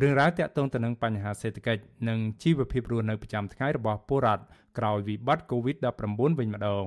[0.00, 4.44] រឿងរ៉ាវតាក់ទងទៅនឹងបញ្ហាសេដ្ឋកិច្ចនិងជីវភាពរស់នៅប្រចាំថ្ងៃរបស់ពលរដ្ឋ
[4.78, 6.86] ក្រោយវិបត្តិ COVID-19 វិញម្ដង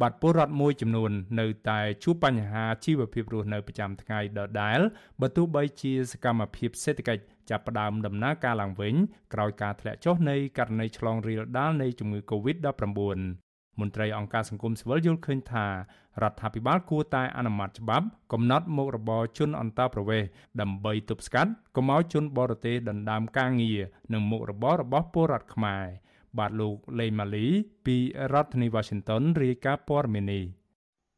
[0.00, 4.80] បាទពលរដ្ឋមួយចំនួននៅតែជួបបញ្ហាជីវភាពរស់នៅប្រចាំថ្ងៃដដែល
[5.20, 8.94] បើទោះបីជាសកម្មភាពសេដ្ឋកិច្ចចាប់ផ្ដើមដំណើរការឡើងវិញ
[9.34, 13.45] ក្រោយការធ្លាក់ចុះនៃករណីឆ្លងរាលដាលនៃជំងឺ Covid-19
[13.80, 15.66] មន្ត្រីអង្គការសង្គមស៊ីវិលយល់ឃើញថា
[16.22, 20.28] រដ្ឋាភិបាលគួរតែអនុម័តច្បាប់កំណត់មុខរបរជនអន្តោប្រវេសន៍
[20.60, 23.80] ដើម្បីទប់ស្កាត់កុំឲ្យជនបរទេសដណ្ដើមការងារ
[24.12, 25.84] និងមុខរបររបស់ពលរដ្ឋខ្មែរ
[26.38, 27.46] បាទលោកលេងម៉ាលី
[27.86, 27.96] ពី
[28.32, 30.44] រដ្ឋធានី Washington រាយការណ៍ព័ត៌មាននេះ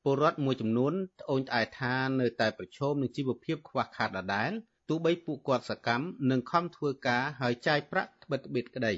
[0.05, 4.51] ពលរដ្ឋមួយចំនួនត្អូញត្អែថានៅតែប្រឈមនឹងជីវភាពខ្វះខាតដដែល
[4.89, 8.95] ទោះបីពួកគាត់សកម្មនិងខំធ្វើការហើយចាយប្រាក់ត្បិតត្បិតក្តី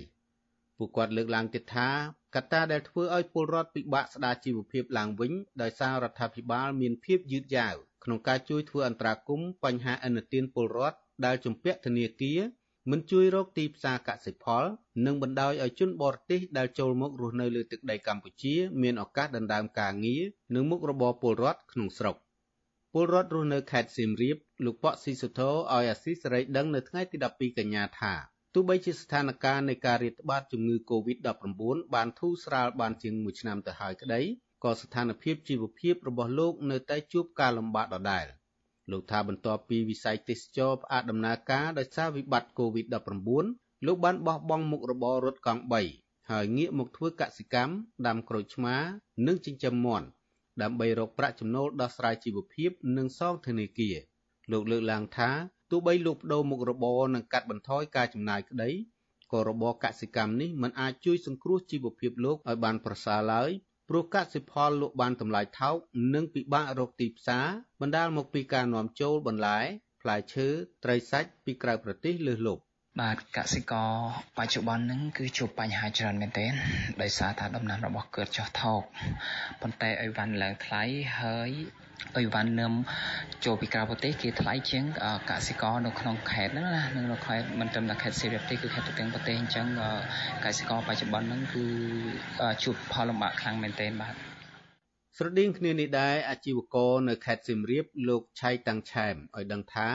[0.81, 1.89] ពួកគាត់លើកឡើងទៀតថា
[2.35, 7.75] កត្តាដែលធ្វើឲ្យពលរដ្ឋពិបាកស្ដារជីវភាពឡើងវិញដោយសាររដ្ឋាភិបាលមានភាពយឺតយ៉ាវ
[8.05, 12.41] ក្នុងការជួយធ្វើអន្តរាគមន៍បញ្ហាអនុទានពលរដ្ឋដែលជំពាក់ធនាគារ
[12.91, 14.65] មិនជួយរកទីផ្សារកសិផល
[15.07, 20.23] និងបណ្ដោយឲ្យជនបរទេសដែលចូលមករស់នៅលើទឹកដីកម្ពុជាមានឱកាសដណ្ដើមការងារ
[20.55, 22.17] និងមុខរបរពលរដ្ឋក្នុងស្រុក
[22.93, 28.15] ពលរដ្ឋរស់នៅខេត្តសៀមរាបលោកប៉ក់ស៊ីសុធោឲ្យអាស៊ីសេរីដឹងនៅថ្ងៃទី12កញ្ញាថា
[28.55, 31.51] ទោះបីជាស្ថានភាពនៃការរាតត្បាតជំងឺ Covid-19
[31.95, 34.21] បានធូរស្រាលបានជាង1ឆ្នាំទៅហើយក្តី
[34.65, 38.27] ក៏ស្ថានភាពជីវភាពរបស់លោកនៅតែជួបការលំបាកដដែល
[38.91, 45.63] លោកថាបន្ទាប់ពីវិស័យទេសចរផ្អាកដំណើរការដោយសារវិបត្តិ COVID-19 លោកបានបោះបង់មុខរបររត់កង់
[45.97, 47.75] 3ហើយងាកមកធ្វើកសិកម្ម
[48.07, 48.77] ដាំក្រូចឆ្មា
[49.27, 50.07] និងចិញ្ចឹមមាន់
[50.63, 53.97] ដើម្បីរកប្រាក់ចំណូលដោះស្រាយជីវភាពនិងសងធនាគារ
[54.53, 55.31] លោកលើកឡើងថា
[55.71, 58.71] ទោះបីលោកបដូរមុខរបរនិងកាត់បន្ថយការចំណាយក្តី
[59.33, 63.51] ក៏របរកសិកម្មនេះមិនអាចជួយសង្គ្រោះជីវភាពលោកឲ្យបានប្រសើរឡើយ
[63.89, 65.77] ព្រោះកសិផលលក់បានតម្លៃថោក
[66.15, 67.47] និងពិបាករកទីផ្សារ
[67.81, 69.59] បណ្ដាលមកពីការនាំចូលបន្លែ
[70.01, 70.49] ផ្លែឈើ
[70.85, 72.63] ត្រីសាច់ពីក្រៅប្រទេសលើសលប់
[73.01, 73.93] បាទកសិករ
[74.39, 76.53] បច្ចុប្បន្នហ្នឹងគឺជួបបញ្ហាច្រើនមែនទែន
[77.03, 78.83] ដោយសារថាដំណាំរបស់គាត់ចុះថោក
[79.61, 80.83] ប៉ុន្តែអីវ៉ាន់ឡើងថ្លៃ
[81.21, 81.51] ហើយ
[82.17, 82.73] អីវ៉ាន់នឹម
[83.45, 84.85] ចូលពីក្រៅប្រទេសគេថ្លៃជាង
[85.31, 86.83] កសិករនៅក្នុងខេត្តហ្នឹងណា
[87.13, 89.67] នៅខេត្តមិនត្រឹមតែខេត្តសៀមរាបទេគឺខេត្តទូទាំងប្រទេសអញ្ចឹង
[90.45, 91.65] កសិករបច្ចុប្បន្នហ្នឹងគឺ
[92.63, 94.15] ជួបផលលំបាកខ្លាំងមែនទែនបាទ
[95.17, 99.89] ស្រដៀងគ្នានេះដែរអាជីវករនៅខេត្តសៀមរាបលោកឆៃតាំងឆែមឲ្យដឹងថា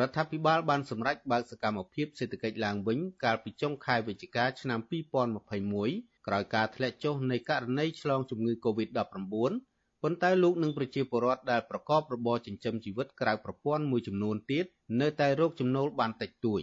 [0.00, 4.80] រដ្ឋាភិបាលបានសម្រេចបើកសកម្មភាពសេដ្ឋកិច្ចឡើងវិញកាលពីចុងខែវិច្ឆិកាឆ្នាំ
[5.48, 9.73] 2021ក្រោយការធ្លាក់ចុះនៃករណីឆ្លងជំងឺ Covid-19
[10.06, 14.66] ប៉ុន្តែលោកនិងប្រជាពលរដ្ឋដែលប្រកបរបរចិញ្ចឹមជីវិតក្រៅប្រព័ន្ធមួយចំនួនទៀត
[15.00, 16.62] នៅតែរកចំណូលបានតិចតួច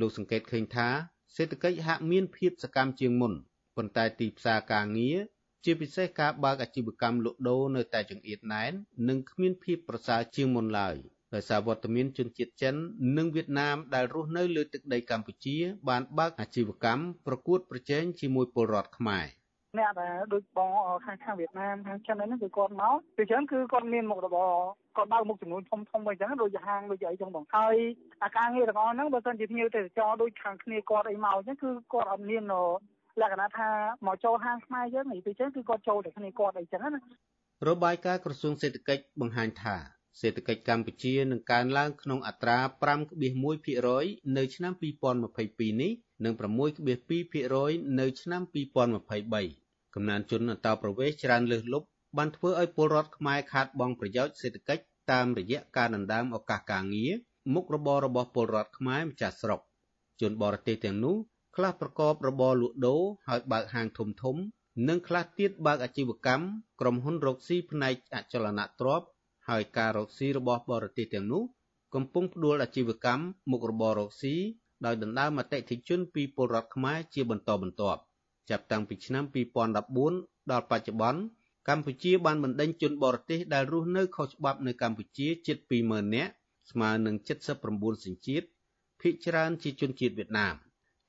[0.00, 0.88] លោកសង្កេតឃើញថា
[1.36, 3.32] សេដ្ឋកិច្ចហាក់មានភាពសកម្មជាងមុន
[3.76, 5.18] ប៉ុន្តែទីផ្សារការងារ
[5.64, 8.72] ជាពិសេសការបើកអាជីវកម្មលក់ដូរនៅតែចង្អៀតណែន
[9.08, 10.96] និងគ្មានភាពប្រសើរជាងមុនឡើយ
[11.34, 12.74] ដោយសារវត្តមានជនជាតិចិន
[13.16, 15.56] និងវៀតណាមដែលរស់នៅលើទឹកដីកម្ពុជា
[15.88, 19.26] បានបើកអាជីវកម្មប្រកួតប្រជែងជាមួយពលរដ្ឋខ្មែរ
[19.78, 20.70] អ្នកដែលដូចបង
[21.06, 24.52] ខាងខាងវៀតណាមខាងចិនហ្នឹងគឺគាត់មកពីចឹងគឺគាត់មានមុខរបរ
[24.96, 27.76] គាត់បើកមុខចំនួនធំធំអីចឹងដូចហាងដូចអីចឹងបងហើយ
[28.22, 32.42] អាការងារទាំងអស់ហ្នឹងបើសិនជាភ្ញៀវទេសចរដូចខាងគ្នាគាត់អីមកចឹងគឺគាត់អត់មាន
[33.20, 33.70] លក្ខណៈថា
[34.06, 37.00] មកចូលហាងខ្មែរយើងនេះពីចឹងគឺគាត់ចូលតែគ្នាគាត់អីចឹងណា
[37.68, 39.76] របាយការណ៍ក្រសួងសេដ្ឋកិច្ចបង្ហាញថា
[40.20, 42.58] សេដ្ឋកិច្ចកម្ពុជានឹងកើនឡើងក្នុងអត្រា
[43.26, 44.72] 5.1%នៅឆ្នាំ
[45.22, 45.92] 2022នេះ
[46.24, 46.34] និង
[46.96, 49.65] 6.2%នៅឆ្នាំ2023
[49.96, 51.86] កំណើនជនអន្តោប្រវេសន៍ច្រើនលើសលប់
[52.16, 54.82] បានធ្វើឲ្យពលរដ្ឋខ្មែរខាតបង់ប្រយោជន៍សេដ្ឋកិច្ច
[55.12, 57.12] តាមរយៈការដណ្ដើមឱកាសការងារ
[57.54, 59.60] មុខរបររបស់ពលរដ្ឋខ្មែរម្ចាស់ស្រុក
[60.20, 61.16] ជនបរទេសទាំងនោះ
[61.56, 64.36] ខ្លះប្រកបរបរលក់ដូរហើយបើកហាងធំធំ
[64.88, 66.44] និងខ្លះទៀតបើកអាជីវកម្ម
[66.80, 69.06] ក្រុមហ៊ុនរកស៊ីផ្នែកអចលនទ្រព្យ
[69.48, 71.42] ហើយការរកស៊ីរបស់បរទេសទាំងនោះ
[71.94, 74.34] កំពុងផ្ដួលអាជីវកម្មមុខរបររកស៊ី
[74.84, 78.00] ដោយដណ្ដើមអតិថិជនពីពលរដ្ឋខ្មែរជាបន្តបន្ទាប់
[78.50, 79.24] ចាប់តាំងពីឆ្នាំ
[79.86, 81.20] 2014ដល់បច្ចុប្បន្ន
[81.68, 86.32] កម្ពុជាបានបណ្ដេញជនបរទេសដែលរស់នៅខុសច្បាប់នៅកម្ពុជាជិត20000នាក់
[86.70, 87.14] ស្មើនឹង
[87.60, 88.46] 79សញ្ជាតិ
[89.00, 90.54] ភាគច្រើនជាជនជាតិវៀតណាម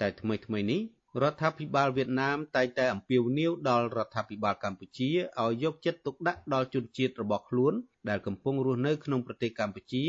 [0.02, 0.82] តែថ្មីថ្មីនេះ
[1.22, 5.10] រដ្ឋាភិបាលវៀតណាមតែងតែអំពាវនាវដល់រដ្ឋាភិបាលកម្ពុជា
[5.42, 7.74] ឲ្យយកចិត្តទុកដាក់ដល់ជនជាតិរបស់ខ្លួន
[8.10, 10.06] ដែលកំពុងរស់នៅក្នុងប្រទេសកម្ពុជា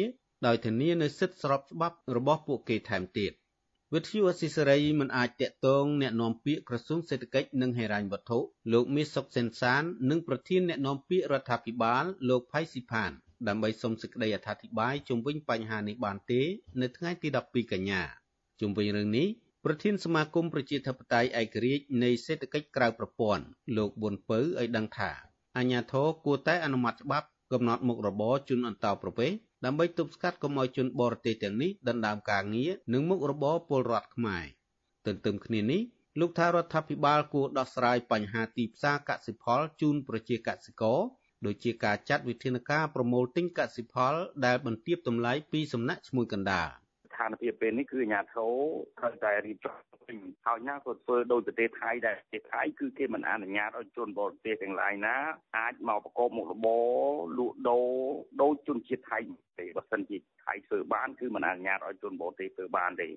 [0.46, 3.32] ដោយធានានូវសិទ្ធិស្របច្បាប់របស់ពួកគេថែមទៀត
[3.93, 8.39] វិទ្យុអស៊ីសេរីមិនអាចតាក់ទងแนะនាំពាក្យក្រសួងសេដ្ឋកិច្ចនិងហិរញ្ញវត្ថុ
[8.73, 13.11] លោកមាសសុកសេនសាននិងប្រធានแนะនាំពាក្យរដ្ឋាភិបាលលោកផៃស៊ីផាន
[13.47, 16.41] ដើម្បីសូមសេចក្តីអធិប្បាយជុំវិញបញ្ហានេះបានទេ
[16.81, 18.01] នៅថ្ងៃទី12កញ្ញា
[18.61, 19.27] ជុំវិញរឿងនេះ
[19.65, 23.43] ប្រធានសមាគមប្រជាធិបតេយ្យឯករាជ្យនៃសេដ្ឋកិច្ចក្រៅប្រព័ន្ធ
[23.77, 25.11] លោកប៊ុនពៅឲ្យដឹងថា
[25.57, 34.44] អាជ្ញាធរគួរតែអនុម័តច្បាប់កំណត់មុខរបរជនអន្តោប្រវេសន៍ ដើម្បីទប់ស្កាត់កុំឲ្យជនបរទេសទាំងនេះដណ្ដើមការងារនិងមុខរបរពលរដ្ឋខ្មែរ
[35.06, 35.80] ទន្ទឹមគ្នានេះ
[36.20, 41.00] លោកថារដ្ឋាភិបាលគួរដោះស្រាយបញ្ហាទីផ្សារកសិផលជូនប្រជាកសិករ
[41.46, 48.52] ដូចជាការចាត់វិធានការប្រមូលទិញកសិផលដែលបន្ទាបតម្លៃពីសំណាក់ឈ្មួញកណ្ដាលស្ថានភាពពេលនេះគឺអាញាធរ
[48.98, 50.16] ត្រូវតែរៀបចំវិញ
[50.46, 55.16] ហើយណាក៏ធ្វើដោយប្រទេសថៃដែរប្រទេសថៃគឺគេមិនអនុញ្ញាតឲ្យជនបរទេសទាំងឡាយណា
[55.58, 56.86] អាចមកប្រកបមុខរបរ
[57.38, 57.88] លក់ដូរ
[58.42, 59.18] ដោយជនជាតិថៃ
[59.58, 63.08] ទេបើសិនជាថៃធ្វើបានគឺមិនអនុញ្ញាតឲ្យជនបរទេសធ្វើបានទេ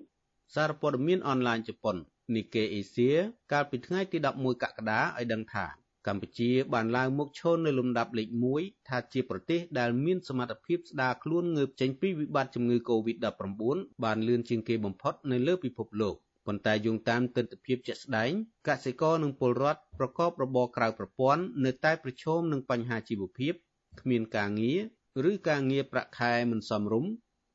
[0.54, 1.96] សារព័ត៌មានអនឡាញជប៉ុន
[2.34, 3.14] Nikkei Asia
[3.52, 5.66] កាលពីថ្ងៃទី11កក្កដាឲ្យដឹងថា
[6.06, 8.28] កម្ពុជាបានឡើងមកឈរនៅលំដាប់លេខ
[8.58, 18.30] 1ថាជាប្រទេសដែលមានសមត្ថភាពស្ដារខ្លួនងើបចេញពីវិបត្តិជំងឺ Covid-19 បានលឿនជាងគេបំផុតនៅលើពិភពលោកប៉ុន្តែយោងតាមទស្សនវិជ្ជាជាក់ស្ដែង
[18.68, 23.52] កសិករនិងពលរដ្ឋប្រកបរបរក្រៅប្រព័ន្ធនៅតែប្រឈមនឹងបញ្ហាជីវភាព
[24.00, 24.72] គ្មានការងា
[25.24, 27.12] រឬការងារប្រាក់ខែមិនសមរម្យ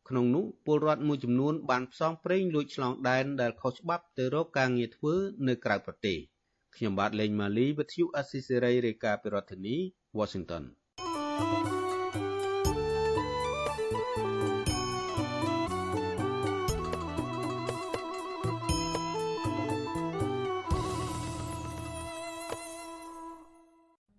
[0.10, 5.14] ក្នុងនោះពលរដ្ឋមួយចំនួនបានផ្សងព្រេងលួចឆ្លងដែនដែលខុសច្បាប់ទៅរកការងារធ្វើ
[5.48, 6.18] នៅក្រៅប្រទេស
[6.78, 9.76] ខ្ញុំបាទលេងម៉ាលីវិទ្យុអស៊ីសេរីរាយការណ៍ពីរដ្ឋធានី
[10.18, 10.64] Washington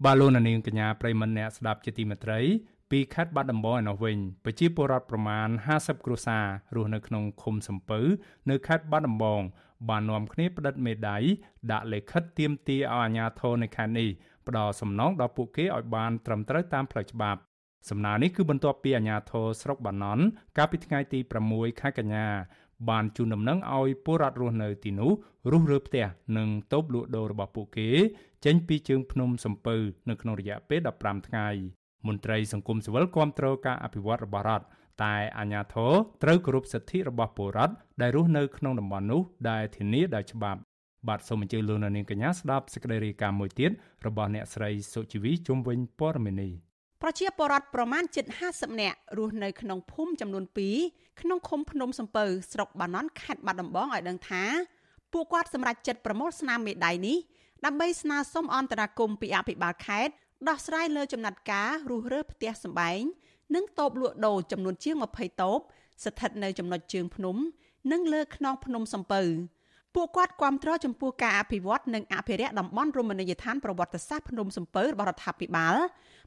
[0.04, 2.40] បាឡូណានីងកញ្ញាប្រិមនអ្នកស្ដាប់ជាទីមេត្រី
[2.90, 6.46] ពីខេត្តបាត់ដំបងឯណោះវិញប្រជាពលរដ្ឋប្រមាណ50គ្រួសារ
[6.76, 8.00] រស់នៅក្នុងឃុំសំពៅ
[8.50, 9.42] នៅខេត្តបាត់ដំបង
[9.88, 11.22] បាននាំគ្នាផ្តិតមេដាយ
[11.72, 14.08] ដាក់លិខិតទាមទារឲ្យអាជ្ញាធរនៅខេត្តនេះ
[14.46, 17.40] ផ្ដល់សំណងដល់ពួកគេឲ្យបានត្រឹមត្រូវតាមផ្លូវច្បាប់
[17.90, 20.24] សំណើនេះគឺបន្ទាប់ពីអាជ្ញាធរស្រុកបាណន់
[20.58, 21.18] កាលពីថ្ងៃទី
[21.50, 22.26] 6ខែកញ្ញា
[22.90, 25.10] បានជូនដំណឹងឲ្យពលរដ្ឋរស់នៅទីនោះ
[25.52, 26.04] រុះរើផ្ទះ
[26.36, 27.88] និងតូបលក់ដូររបស់ពួកគេ
[28.44, 29.76] ចេញពីជើងភ្នំសំពៅ
[30.08, 31.48] នៅក្នុងរយៈពេល15ថ្ងៃ
[32.06, 34.66] មន្ត្រីសង្គមស៊ីវិលគាំទ្រការអភិវឌ្ឍរបស់រដ្ឋ
[35.04, 35.92] តែអាជ្ញាធរ
[36.22, 39.20] ត្រូវគោរពសិទ្ធិរបស់ពលរដ្ឋដែលរស់នៅក្នុងតំបន់នោះ
[39.50, 40.60] ដែលធានាដោយច្បាប់
[41.08, 43.70] បាទសូមអញ្ជើញលោកនាងកញ្ញាស្ដាប់សេចក្តីរាយការណ៍មួយទៀត
[44.06, 46.52] របស់អ្នកស្រីសុជីវីជុំវិញព័ត៌មាននេះ
[47.02, 48.24] ប្រជាពលរដ្ឋប្រមាណជិត
[48.54, 50.44] 50នាក់រស់នៅក្នុងភូមិចំនួន
[50.82, 54.44] 2ក្នុងឃុំភ្នំសំពៅស្រុកបាណន់ខេត្តបាត់ដំបងឲ្យដឹងថា
[55.12, 57.18] ពួកគាត់សម្រេចចិត្តប្រមូលស្នាមមេដៃនេះ
[57.64, 60.12] ដើម្បីស្នើសុំអន្តរាគមន៍ពីអភិបាលខេត្ត
[60.48, 63.02] ដោះស្រាយលើចំណាត់ការរុះរើផ្ទះសម្បែង
[63.54, 65.58] និងតូបលក់ដូរចំនួនជាង20តូប
[66.04, 67.36] ស្ថិតនៅចំណុចជើងភ្នំ
[67.92, 69.22] និងលើខ្នងភ្នំសំពៅ
[69.94, 75.76] ពួកគាត់គាំទ្រចំពោះការអភិវឌ្ឍនិងអភិរក្សតំបន់រមណីយដ្ឋានប្រវត្តិសាស្ត្រភ្នំសំពៅរបស់រដ្ឋាភិបាល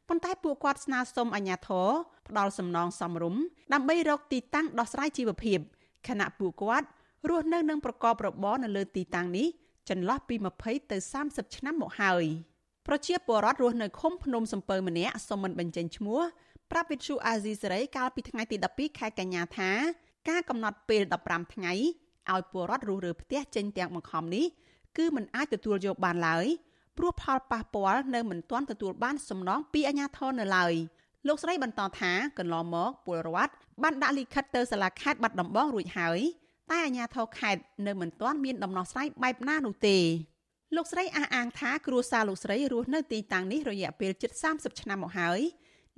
[0.08, 1.90] ប៉ុន្តែពួកគាត់ស្នើសុំអាជ្ញាធរ
[2.28, 3.42] ផ្ដល់សំណងសមរម្យ
[3.74, 5.60] ដើម្បីរកទីតាំងដោះស្រាយជីវភាព
[6.08, 6.88] ខណៈពួកគាត់
[7.30, 9.48] រស់នៅនឹងប្រកបរបរនៅលើទីតាំងនេះ
[9.90, 12.26] ចន្លោះពី20ទៅ30ឆ្នាំមកហើយ
[12.88, 16.20] ប្រជាពលរដ្ឋរស់នៅឃុំភ្នំសំពៅម្នាក់សូមមិនបញ្ចេញឈ្មោះ
[16.72, 19.72] ប្រាប់វិទ្យុអាស៊ីសេរីកាលពីថ្ងៃទី12ខែកញ្ញាថា
[20.30, 21.74] ការកំណត់ពេល15ថ្ងៃ
[22.32, 24.46] ឲ្យពលរដ្ឋរស់រើផ្ទះចេញទាំងបង្ខំនេះ
[24.98, 26.46] គឺមិនអាចទទួលយកបានឡើយ
[26.98, 30.74] ព្រោះផលប៉ះពាល់នៅមិនទាន់ទទួលបានសំណងពីអាជ្ញាធរនៅឡើយ
[31.28, 33.54] លោកស្រីបន្តថាកន្លងមកពលរដ្ឋ
[33.84, 36.20] បានដាក់លិខិតទៅសាលាខេត្តបាត់ដំបងរួចហើយ
[36.70, 39.98] តែអាជ្ញាធរខេត្តនៅមិនទាន់មានដំណោះស្រាយបែបណានោះទេ
[40.76, 45.42] លោកស្រីអះអាងថាគ្រួសារលោកស្រីរស់នៅទីតាំងនេះរយៈពេលជិត30ឆ្នាំមកហើយ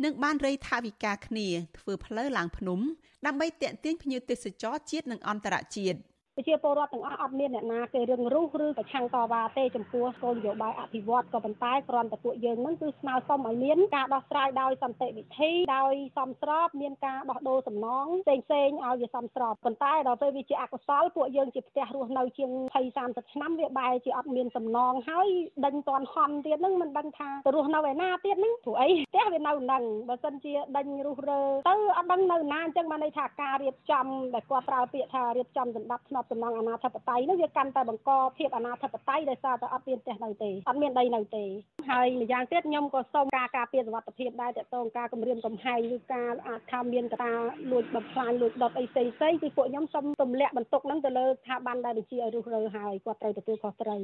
[0.04, 2.80] និងបានរៃថវិកាគ្នាធ្វើផ្លូវឡើងភ្នំ
[3.26, 5.98] ដើម្បីទាក់ទាញភ្ញៀវទេសចរជាតិនិងអន្តរជាតិ
[6.38, 25.28] ប្រជាពលរដ្ឋទាំងអស់អត់មានអ្នកណាគេរឹងរូសឬប្រឆាំងតវ៉ាទេចំពោះគោលនយោបាយអភិវឌ្ឍក៏ប៉ុន្តែគ្រាន់តែពួកយើងនឹងគឺស្នើសុំឲ្យមានការដោះស្រាយដោយសន្តិវិធីដោយសមស្របមានការដោះដូរសំណងផ្សេងផ្សេងឲ្យវាសមស្របប៉ុន្តែដល់ពេលវាជាអកុសលពួកយើងជាផ្ទះរស់នៅជាង20 30ឆ្នាំវាបែរជាអត់មានសំណងហើយ
[25.66, 41.46] ដេញតន់ហន់ទៀតហ្នឹងមិនដឹងថាទៅរស់នៅឯណាទៀតហ្នឹងព្រោះអីផ្ទះវានៅហ្នឹងបើសិនជាដេញរុះរើទៅអត់ដឹងនៅណាអញ្ចឹងបានន័យថាការរៀបចំដែលគាត់ប្រើពាក្យថារៀបចំសម្ដាប់ធ្នាប់សំណងអាណាធិបតេយ្យនោះវាកាន់តែបង្កភាពអាណាធិបតេយ្យដោយសារតែអត់មានផ្ទះនៅទេអត់មានដីនៅទេ
[41.90, 47.34] ហើយម្យ៉ាងទៀតខ្ញុំក៏សូមការការពារសុវត្ថិភាពដែរតើតងការគម្រាមកំហែងឬការអាចថាមានកតា
[47.72, 54.02] លួចបំផ្លាញលួចដុតអីផ្សេងផ្សេងគឺពួកខ្ញុំសូមទម្លាក់បន្ទុកហ្នឹងទៅលើស្ថាប័នដែលបញ្ជាឲ្យរុះរើហើយគាត់ត្រូវទទួលខុសត្រូវ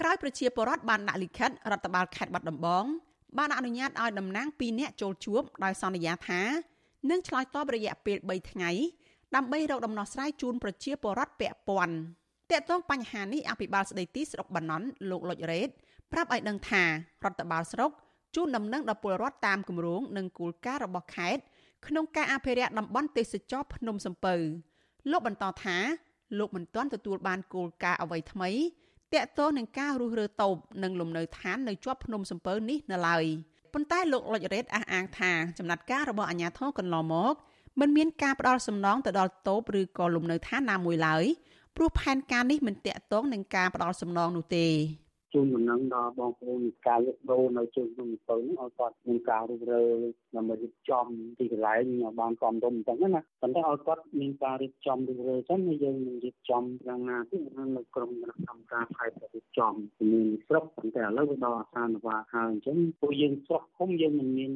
[0.00, 2.84] ក្រោយប្រជាពលរដ្ឋបានដាក់លិខិតរដ្ឋបាលខេត្តបាត់ដំបង
[3.38, 6.42] បានអនុញ្ញាតឲ្យតំណាង2នាក់ចូលជួបដោយសន្យាថា
[7.10, 8.70] នឹងឆ្លើយតបរយៈពេល3ថ្ងៃ
[9.34, 11.96] ដើម្បីរកដំណោះស្រាយជូនប្រជាពលរដ្ឋពាក់ព័ន្ធ
[12.50, 15.68] តកតងបញ្ហានេះអភិបាលស្ដីទីស្រុកបាណន់លោកលុចរ៉េត
[16.12, 16.88] ប្រាប់ឲ្យដឹងថារ
[17.30, 17.90] ដ្ឋបាលស្រុក
[18.34, 21.42] ជូនដំណឹងដល់ពលរដ្ឋតាមគម្រោងនិងគោលការណ៍របស់ខេត្ត
[21.86, 24.34] ក្នុងការអភិរក្សតំបន់ទេសចរភ្នំសំពៅ
[25.10, 25.76] លោកបន្តថា
[26.38, 28.50] លោកមិនទាន់ទទួលបានគោលការណ៍អ្វីថ្មី
[29.12, 33.24] តកតងនឹងការរុះរើតូបនិងលំនៅឋាននៅជាប់ភ្នំសំពៅនេះនៅឡើយ
[33.72, 37.34] ប៉ុន្តែលោកលុចរ៉េតអះអាងថាចំណាត់ការរបស់អាជ្ញាធរកន្លងមក
[37.80, 41.24] មិនមានការផ្ដល់សំណងទៅដល់តូបឬក៏លំនៅឋានណាមួយឡើយ
[41.76, 45.05] ព្រោះផែនការនេះមិនតាក់ទងនឹងការផ្ដល់សំណងនោះទេជូ
[45.44, 49.84] នដំណឹងដល់បងប្អូនការលក់ដូរនៅជើងភ្នំពៅឲ្យគាត់មានការរុះរើ
[50.36, 51.06] ដើម្បីរៀបចំ
[51.38, 51.82] ទីកន្លែង
[52.20, 57.36] បានកំដុំអញ្ចឹងណាប៉ុន្តែឲ្យគាត់មានការរៀបចំរុះរើអញ្ចឹងយើងនឹងរៀបចំយ៉ាងណាទៅ
[57.76, 59.72] នៅក្រុមគណៈកម្មការខេត្តរៀបចំ
[60.12, 64.52] មានស្រុកប៉ុន្តែឥឡូវវាដល់អាសានវាហើយអញ្ចឹងពួកយើងស្រុកឃុំយើងមិនមាន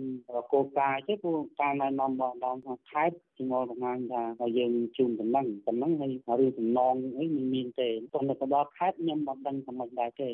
[0.53, 2.61] គោលការណ៍ទេពួកការណែនាំរបស់ដល់
[2.91, 10.28] ខេត្តជំនួយបង្ហាញថាយើងជូនដំណឹងដំណឹងហើយរឿងសំណងអីមិនមានទេប៉ុន្តែទៅដល់ខេត្តខ្ញុំមិនដឹងថាមិនដែរទេ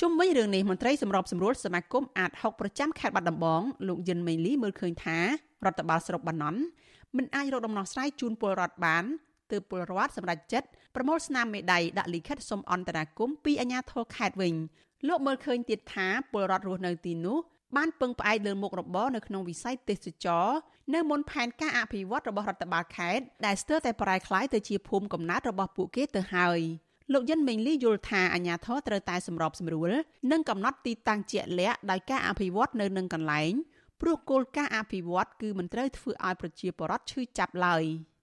[0.00, 5.18] ជុំវិញរឿងនេះមន្ត្រីសម្របសម្រួលសមាគមអាត60ប្រចាំខេត្តបាត់ដំបងលោកយិនមេងលីមើលឃើញថា
[5.64, 6.60] រដ្ឋបាលស្រុកបាណន់
[7.16, 9.04] មិនអាចរកដំណោះស្រាយជូនពលរដ្ឋបាន
[9.52, 14.54] ទើបពលរដ្ឋសម្រេចចិត្តប្រមូលស្នាមមេដៃដាក់លិខិតសុំអន្តរាគមន៍ពីអាជ្ញាធរខេត្តវិញ
[15.08, 17.38] លោកមើលឃើញទៀតថាពលរដ្ឋរស់នៅទីនោះ
[17.76, 20.48] បានពឹងផ្អែកលើមុខរបរនៅក្នុងវិស័យទេសចរ
[20.94, 26.60] នៅមុនផែនការអភិវឌ្ឍរបស់រដ្ឋបាលខេត្តដែលស្ទើរតែប្រែក្លាយទៅជាភូមិកំណើតរបស់ពួកគេទៅហើយ
[27.12, 29.90] លោកយិនមេងលីយល់ថាអាញាធរត្រូវតែសម្របសម្រួល
[30.30, 33.52] និងកំណត់ទីតាំងជាក់លាក់ដោយការអភិវឌ្ឍនៅនឹងកន្លែង
[34.00, 37.84] ព្រោះគោលការណ៍អភិវឌ្ឍគឺមិនត្រូវធ្វើឲ្យប្រជាពលរដ្ឋឈឺចាប់ឡើយ។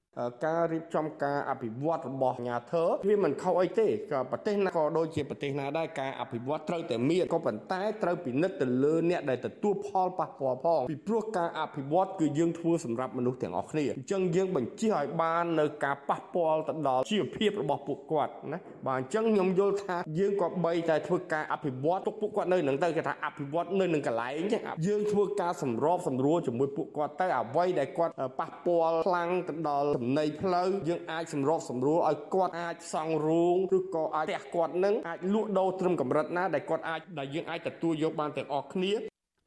[0.46, 24.42] ការរៀបចំការអភិវឌ្ឍរបស់អាញាធរវាមិនខុសអីទេក៏ប្រទេសណាក៏ដូចជាប្រទេសណាដែរការអភិវឌ្ឍត្រូវតែមានក៏ប៉ុន្តែត្រូវពិនិត្យទៅលើអ្នកដែលទទួលផលប៉ះពាល់ផងពីព្រោះការអភិវឌ្ឍគឺយើងធ្វើសម្រាប់មនុស្សទាំងអស់គ្នាអញ្ចឹងយើងបញ្ជាឲ្យបាននៅការប៉ះពាល់ទៅដល់ជីវភាពរបស់ពួកគាត់ណាបាទអញ្ចឹងខ្ញុំយល់ថាយើងក៏បីតែធ្វើការអភិវឌ្ឍទុកពួកគាត់នៅនឹងទៅគេថាអភិវឌ្ឍនៅនឹងកន្លែង
[24.88, 38.94] យើងធ្វើការសម្របសម្រួលជាមួយពួកគាត់ទៅអ្វីដែលគាត់ប៉ះពាល់ខ្លាំងទៅដល់ចំណីផ្លូវយើងអាចសម្របសម្រួលឲ្យគាត់អាចសង់រោងឬក៏អាចផ្ទះគាត់នឹងអាចលក់ដូរត្រឹមកម្រិតណាដែលគាត់អាចដែលយើងអាចទទួលយកបានទាំងអស់គ្នា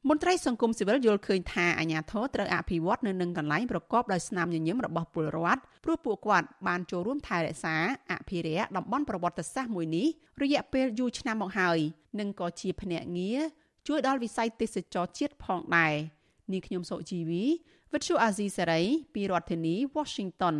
[0.09, 7.75] មន្ត្រីសង្គមស៊ីវិលយល់ឃើញថាអាញាធរត្រូវអភិវឌ្ឍនៅនឹងកន្លែងប្រកបដោយស្នាមញញឹមរបស់ពលរដ្ឋព្រោះពួកគាត់បានចូលរួមថែរក្សា
[8.11, 10.07] អភិរក្សតំបន់ប្រវត្តិសាស្ត្រមួយនេះ
[10.43, 11.79] រយៈពេលយូរឆ្នាំមកហើយ
[12.19, 13.39] និងក៏ជាភ្នាក់ងារ
[13.87, 15.95] ជួយដល់វិស័យទេសចរជាតិផងដែរ
[16.51, 17.43] នាងខ្ញុំសុជីវី
[17.95, 18.81] វិទ្យុអាស៊ីសេរី
[19.13, 20.55] ពីរដ្ឋធានី Washington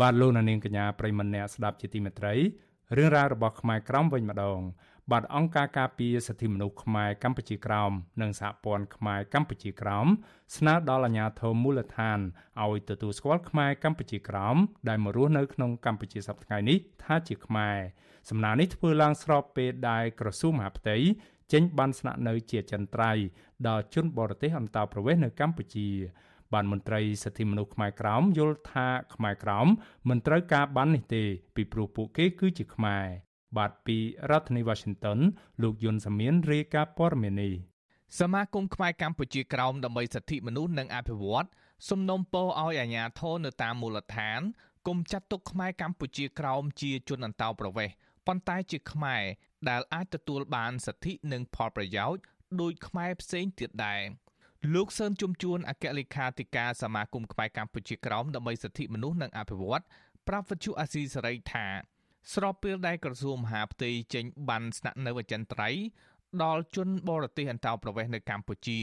[0.00, 2.34] បាទលោកនាងកញ្ញាប្រិមម្នាក់ស្ដាប់ជាទីមេត្រី
[2.96, 4.60] រឿងរ៉ាវរបស់ខ្មែរក្រមវិញម្ដង
[5.10, 7.92] បាទអង្គការការពារសិទ្ធិមនុស្សខ្មែរកម្ពុជាក្រោម
[8.22, 10.06] និងសហព័ន្ធខ្មែរកម្ពុជាក្រោម
[10.56, 12.18] ស្នើដល់អាជ្ញាធរមូលដ្ឋាន
[12.64, 14.56] ឲ្យទទួលស្គាល់ខ្មែរកម្ពុជាក្រោម
[14.88, 17.78] ដែលមករស់នៅក្នុងកម្ពុជាសប្តាហ៍នេះថាជាខ្មែរ
[18.30, 20.96] សំណើនេះធ្វើឡើងស្របពេលដែលក្រសួងមហាផ្ទៃ
[21.52, 23.12] ចេញបានស្នាក់នៅជាចិនត្រៃ
[23.68, 25.88] ដល់ជនបរទេសអន្តោប្រវេសន៍នៅកម្ពុជា
[26.52, 29.66] បានមន្ត្រីសិទ្ធិមនុស្សខ្មែរក្រោមយល់ថាខ្មែរក្រោម
[30.08, 31.22] មិនត្រូវការបាននេះទេ
[31.54, 33.04] ពីព្រោះពួកគេគឺជាខ្មែរ
[33.58, 33.96] បាទពី
[34.30, 35.18] រដ្ឋធានី Washington
[35.62, 37.54] លោកយុនសាមៀនរាយការណ៍ព័ត៌មាននេះ
[38.20, 41.46] សមាគមខ្មែរកម្ពុជាក្រោមដើម្បីសិទ្ធិមនុស្សនិងអភិវឌ្ឍ
[41.90, 44.40] សំណុំពរឲ្យអាជ្ញាធរនៅតាមមូលដ្ឋាន
[44.86, 47.94] គុំចាត់ទុកខ្មែរកម្ពុជាក្រោមជាជនអន្តោប្រវេសន៍
[48.26, 49.22] ប៉ុន្តែជាខ្មែរ
[49.70, 52.22] ដែលអាចទទួលបានសិទ្ធិនិងផលប្រយោជន៍
[52.60, 54.02] ដោយខ្មែរផ្សេងទៀតដែរ
[54.74, 59.82] លោកសឿនជំជួនអគ្គលេខាធិការសមាគមខ្មែរកម្ពុជាក្រោមដើម្បីសិទ្ធិមនុស្សនិងអភិវឌ្ឍ
[60.28, 61.66] ប្រាប់វិទ្យុអាស៊ីសេរីថា
[62.34, 65.82] ស្របពេលដែលក្រសួងមហាផ្ទៃចេញបានស្នាក់នៅអចិន្ត្រៃយ៍
[66.42, 68.78] ដល់ជនបរទេសអន្តោប្រវេសន៍នៅកម្ពុជា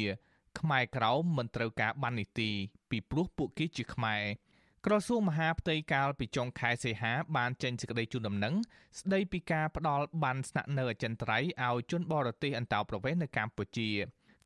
[0.59, 2.49] ខ្មែរក្រោមមិនត្រូវការបាននីតិ
[2.89, 4.23] ពីព្រោះពួកគេជាខ្មែរ
[4.85, 8.53] ក្រសួងមហាផ្ទៃកាលពីចុងខែសីហាបានចេញសេចក្តីជូនដំណឹង
[8.99, 13.89] ស្តីពីការផ្ដល់បានស្នាក់នៅអចិន្ត្រៃយ៍ឲ្យជនបរទេសអន្តោប្រវេសន៍នៅកម្ពុជា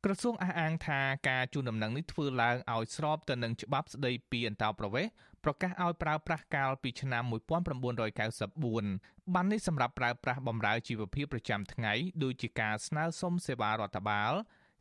[0.04, 5.12] ក្រសួងអះអាងថាការជូនដំណឹងនេះធ្វើឡើងឲ្យស្របទៅនឹងច្បាប់ស្តីពីអន្តោប្រវេសន៍
[5.44, 14.32] ប្រកាសឲ្យប្រើប្រាស់កាលពីឆ្នាំ1994បាននេះសម្រាប់ប្រើប្រាស់បម្រើជីវភាពប្រចាំថ្ងៃដូចជាការស្នើសុំសេវារដ្ឋបាល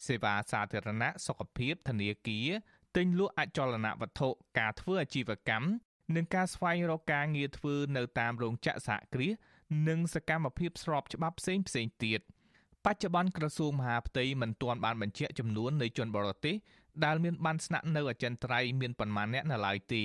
[0.08, 2.48] សេវាសាធារណៈសុខភាពធនាគារ
[2.96, 4.30] ទិញលក់អចលនវត្ថុ
[4.60, 5.68] ការធ្វើអាជីវកម្ម
[6.16, 9.34] និងការស្វែងរកការងារធ្វើនៅតាមរោងចក្រសហគ្រាស
[9.90, 12.22] និងសកម្មភាពស្របច្បាប់ផ្សេងផ្សេងទៀត
[12.86, 16.56] បច្ចុប្បន្នក្រសួងមហាផ្ទៃមិនទាន់បានបញ្ជាក់ចំនួននៃជនបរទេស
[17.06, 20.04] ដែលមានបានស្នាក់នៅអចិន្ត្រៃយ៍មានប៉ុន្មានអ្នកនៅឡើយទេ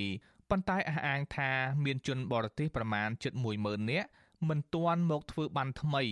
[0.51, 1.51] ប៉ុន្តែអះអាងថា
[1.84, 3.32] មានជនបរទេសប្រមាណជិត
[3.62, 4.09] 10000នាក់
[4.49, 6.03] មិនទាន់មកធ្វើបានថ្មី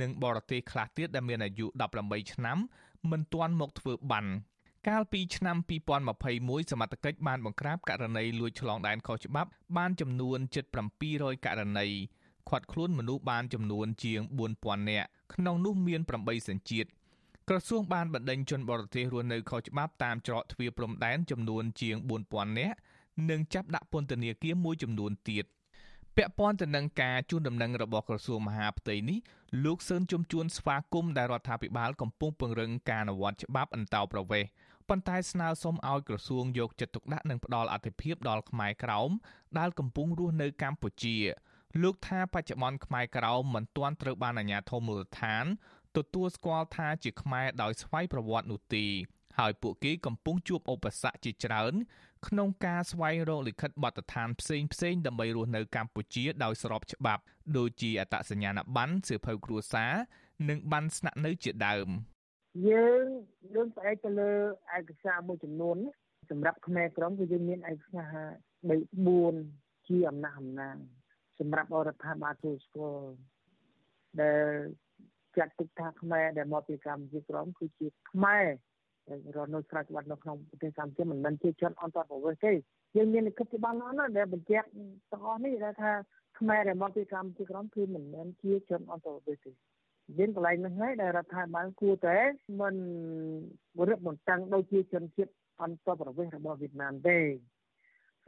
[0.00, 1.66] និងបរទេសខ្លះទៀតដែលមានអាយុ
[2.00, 2.58] 18ឆ្នាំ
[3.10, 4.26] មិនទាន់មកធ្វើបាន
[4.88, 5.56] កាលពីឆ្នាំ
[6.14, 10.64] 2021សមត្ថកិច្ចបានបង្ក្រាបករណីលួចឆ្លងដែនខុសច្បាប់ បានចំនួនជិត
[11.06, 11.86] 700ករណី
[12.48, 14.20] ឃាត់ខ្លួនមនុស្សបានចំនួនជាង
[14.56, 16.88] 4000នាក់ក្នុងនោះមាន8សញ្ជាតិ
[17.48, 21.96] ក្រសួងបានបណ្ដេញជនបរទេសរស់នៅខុសច្បាប់តាមច្រកទ្វារព្រំដែនចំនួនជាង
[22.28, 22.76] 4000នាក់
[23.30, 25.44] និងចាប់ដាក់ពន្ធនាគារមួយចំនួនទៀត
[26.16, 29.18] ពាក់ព័ន្ធទៅនឹងការជូនដំណឹងរបស់ក្រសួងមហាផ្ទៃនេះ
[29.64, 34.50] លោកសឿនជំជួនស្វាគមន៍ដែលរដ្ឋាភិបាលកំពុងពង្រឹងការអនុវត្តច្បាប់អន្តោប្រវេសន៍
[34.88, 39.10] ប៉ុន្តែស្នើសុំឲ្យក្រសួងយកចិត្តទុកដាក់និងផ្ដល់អធិភាពដល់ខ្មែរក្រោម
[39.58, 41.16] ដែលកំពុងរស់នៅកម្ពុជា
[41.82, 45.44] លោកថាបច្ចុប្បន្នខ្មែរក្រោមមិនទាន់ត្រូវបានអាជ្ញាធរមូលដ្ឋាន
[45.96, 48.86] ទទួលស្គាល់ថាជាខ្មែរដោយស្វ័យប្រវត្តិនោះទេ
[49.38, 51.74] ហើយពួកគេកំពុងជួបឧបសគ្គជាច្រើន
[52.28, 57.22] ក្នុងការស្វែងរកលិខិតបទដ្ឋានផ្សេងផ្សេងដើម្បីរស់នៅកម្ពុជាដោយស្របច្បាប់
[57.56, 59.92] ដូចជាអត្តសញ្ញាណប័ណ្ណសៀវភៅគ្រួសារ
[60.48, 61.88] និងប័ណ្ណស្នាក់នៅជាដើម
[62.68, 63.04] យើង
[63.54, 64.30] យើងផ្អែកទៅលើ
[64.76, 65.78] ឯកសារមួយចំនួន
[66.30, 68.14] សម្រាប់ខ្មែរក្រមគឺយើងមានឯកសារ
[68.68, 70.76] 3 4ជាអំណះអំណាង
[71.38, 73.06] សម្រាប់អរដ្ឋាភិបាលទូស្គាល់
[74.20, 74.46] ដែល
[75.36, 78.44] ចាត់ទុកថាខ្មែរដែលមកពីកម្ពុជាក្រមគឺជាខ្មែរ
[79.36, 82.52] រស់នៅស្រេចបាត់នៅក្នុងប្រទេសកម្ពុជាមិនមែនជាជនអន្តរប្រវេសន៍ទេ
[82.96, 84.68] យើងមានលិខិតច្បាស់ណាស់ដែលបញ្ជាក់
[85.12, 85.92] ទាំងអស់នេះដែលថា
[86.38, 89.75] ខ្មែរដែលមកពីកម្ពុជាក្រមគឺមិនមែនជាជនអន្តរប្រវេសន៍ទេ
[90.18, 92.18] យើងកន្លែងនេះហើយដែលរដ្ឋាភិបាលគួរតែ
[92.60, 92.74] មិន
[93.88, 95.32] រឹតបន្តឹងដូចជាជនជាតិ
[95.62, 97.18] អន្តរប្រវេសរបស់វៀតណាមទេ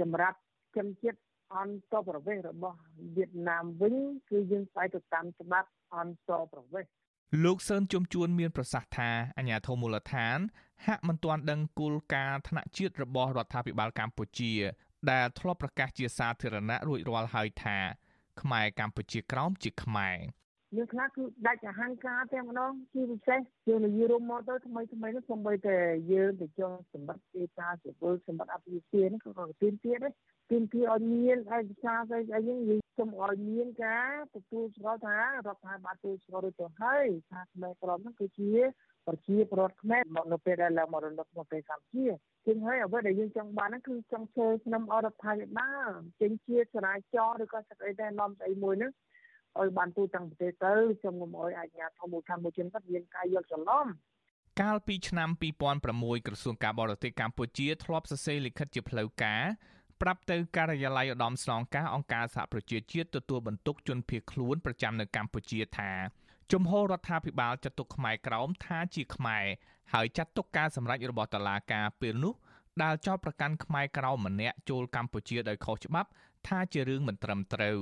[0.00, 0.38] សម្រាប់
[0.76, 1.18] ជនជាតិ
[1.56, 2.78] អន្តរប្រវេសរបស់
[3.16, 3.94] វៀតណាមវិញ
[4.30, 6.84] គឺយើងស្អែកទៅតាមច្បាប់អន្តរប្រវេស
[7.44, 10.38] លោកសឿនជុំជួនមានប្រសាសន៍ថាអាញាធមូលដ្ឋាន
[10.86, 14.52] ហាក់មិនទាន់ដឹងគោលការណ៍ថ្នាក់ជាតិរបស់រដ្ឋាភិបាលកម្ពុជា
[15.10, 17.78] ដែលធ្លាប់ប្រកាសជាសាធារណៈរួចរាល់ហើយថា
[18.40, 20.16] ខ្មែរកម្ពុជាក្រោមជាខ្មែរ
[20.76, 25.76] យើងខ្លះគឺដាច់អហង្ការតែម្ដងជាពិសេសយើងនិយាយរួមមកទៅថ្មីថ្មីនេះសូម្បីតែ
[26.12, 30.12] យើងទៅចង់សម្បត្តិទេតាជាពលសម្បត្តិអភិជានេះក៏ក៏ទៀនទៀតដែរ
[30.50, 38.52] ទៀនទៀតឲ្យមានឯកសារស្អីស្អីយើងនិយាយសូមឲ្យមានការទទួលស្គាល់ថារដ្ឋាភិបាលទទួលស្គាល់រួចទៅហើយថាខ្មែរក្រមនោះគឺជា
[39.06, 42.06] ប្រជាប្រដ្ឋខ្មែរមកនៅពេលដែលឡើងមករំលឹកមកពេលកម្ពុជា
[42.46, 45.90] ជាងហើយអ្វីដែលយើងចង់បានហ្នឹងគឺចង់ធ្វើក្នុងអរដ្ឋាភិបាល
[46.20, 48.92] ចេញជាចរាចរណ៍ឬក៏ស្អីដែលនាំស្អីមួយហ្នឹង
[49.60, 53.86] ឲ្យបានទូទាំងប្រទេសទៅខ្ញុំកុំឲ្យអាជ្ញាធរមូលដ្ឋានមួយជនគាត់មានការយកច្រឡំ
[54.60, 55.28] កាលពីឆ្នាំ
[55.78, 59.42] 2006ក្រសួងការបរទេសកម្ពុជាធ្លាប់សរសេរលិខិតជាផ្លូវការ
[60.00, 65.90] ប្រាប់ទៅការិយាល័យឧត្តមស្នងការអង្គការសហប្រជាជាតិទទួលបន្ទុកជនភៀសខ្លួនប្រចាំនៅកម្ពុជាថា
[66.52, 69.44] ជំហររដ្ឋាភិបាលចាត់ទុកខ្មែរក្រោមថាជាខ្មែរ
[69.92, 72.34] ហើយចាត់ទុកការសម្រេចរបស់តុលាការពេលនោះ
[72.82, 76.10] ដែលចោទប្រកាន់ខ្មែរក្រោមម្នាក់ចូលកម្ពុជាដោយខុសច្បាប់
[76.48, 77.78] ថាជារឿងមិនត្រឹមត្រូវ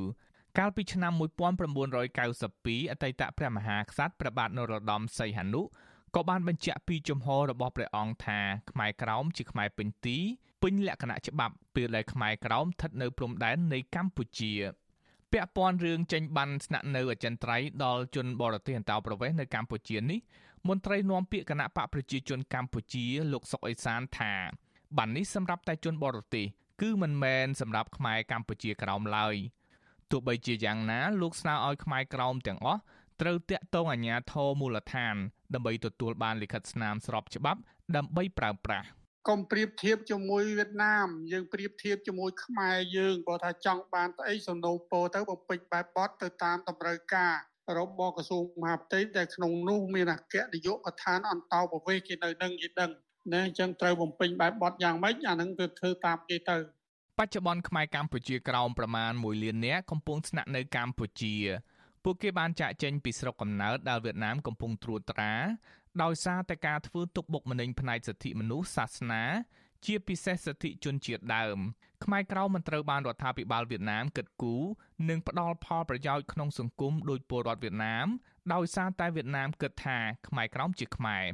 [0.60, 1.12] កាលពីឆ្នាំ
[1.86, 5.62] 1992អតីតព្រះមហាក្សត្រព្រះបាទនរោត្តមសីហនុ
[6.14, 8.40] ក៏បានបញ្ជាក់ពីជំហររបស់ព្រះអង្គថា
[8.70, 10.18] ខ្មែរក្រោមជាខ្មែរពេញទី
[10.62, 14.52] ពេញលក្ខណៈច្បាប់ពេលដែលខ្មែរក្រោមស្ថិតនៅព្រំដែននៃកម្ពុជា
[15.32, 20.20] ពាក់ព័ន្ធរឿងចេញបានស្នាក់នៅអចិន្ត្រៃយ៍ដល់ជនបរទេសអន្តោប្រវេសន៍នៅកម្ពុជានេះ
[20.68, 24.32] មន្ត្រីនាំពាក្យគណៈបកប្រជាជនកម្ពុជាលោកសុកអេសានថា
[24.96, 26.46] បាននេះសម្រាប់តែជនបរទេស
[26.82, 29.36] គឺមិនមែនសម្រាប់ខ្មែរកម្ពុជាក្រោមឡើយ
[30.10, 32.80] ទោះបីជាយ៉ាងណាលោកស្នើឲ្យខ្មែរក្រោមទាំងអស់
[33.20, 35.14] ត្រូវតាក់ទងអាជ្ញាធរមូលដ្ឋាន
[35.54, 37.60] ដើម្បីទទួលបានលិខិតស្នាមស្របច្បាប់
[37.96, 38.86] ដើម្បីប្រើប្រាស់
[39.28, 47.34] កុំប្រៀបធៀបជាមួយវៀតណាមយើងប្រៀបធៀបជាមួយខ្មែរយើងបើថាចង់បានស្អីសំណូមពរទៅបំពេញបែបបត់ទៅតាមតម្រូវការ
[47.78, 52.90] របស់ក្រសួងមហាផ្ទៃតែក្នុងនោះមានអគ្គនាយកដ្ឋានអន្តោប្រវេសន៍គេនៅនឹងគេដឹង
[53.32, 56.56] ណាអញ្ចឹងត្រូវបំពេញបែបបត់យ៉ាងម៉េចអានឹងគឺធ្វើតាមគេទៅ
[57.20, 61.34] បច្ចុប្បន្នខ្មែរកម្ពុជាក្រោមប្រមាណ1លាននាក់កំពុងស្នាក់នៅកម្ពុជា
[62.04, 65.32] ពួកគេបានចាក់ចេញពីស្រុកកំណើតដែលវៀតណាមកំពុងត្រួតត្រា
[66.02, 69.22] ដោយសារតែការធ្វើទុកបុកម្នេញផ្នែកសិទ្ធិមនុស្សសាសនា
[69.86, 71.58] ជាពិសេសសិទ្ធិជនជាតិដើម
[72.04, 74.64] ខ្មែរក្រៅមិនត្រូវបានរដ្ឋាភិបាលវៀតណាមគិតគូរ
[75.08, 78.06] និងផ្ដល់ផលប្រយោជន៍ក្នុងសង្គមដោយពលរដ្ឋវៀតណាម
[78.54, 79.98] ដោយសារតែវៀតណាមគិតថា
[80.28, 81.24] ខ្មែរក្រៅជាខ្មែរ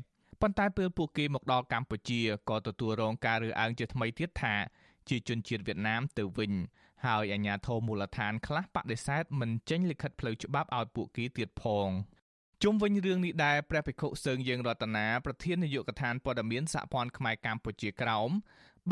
[0.41, 4.55] ប៉ុន្តែពេលពួកគេមកដល់កម្ពុជាក៏ទទួលរងការរើសអើងជាថ្មីទៀតថា
[5.09, 6.53] ជាជនជាតិវៀតណាមទៅវិញ
[7.07, 11.89] ហើយអាជ្ញាធរមូលដ្ឋានខ្លះបដិសេធមិនចេញលិខិតផ្លូវច្បាប់ឲ្យពួកគេទៀតផង
[12.63, 18.31] ជុំវិញរឿងនេះដែរព្រះភិក្ខុសើងយើងរតនាប្រធាននាយកដ្ឋានព័ត៌មានសហព័ន្ធខ្មែរកម្ពុជាក្រោម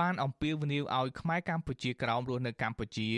[0.00, 3.10] បានអំពាវនាវឲ្យខ្មែរកម្ពុជាក្រោមរស់នៅកម្ពុជា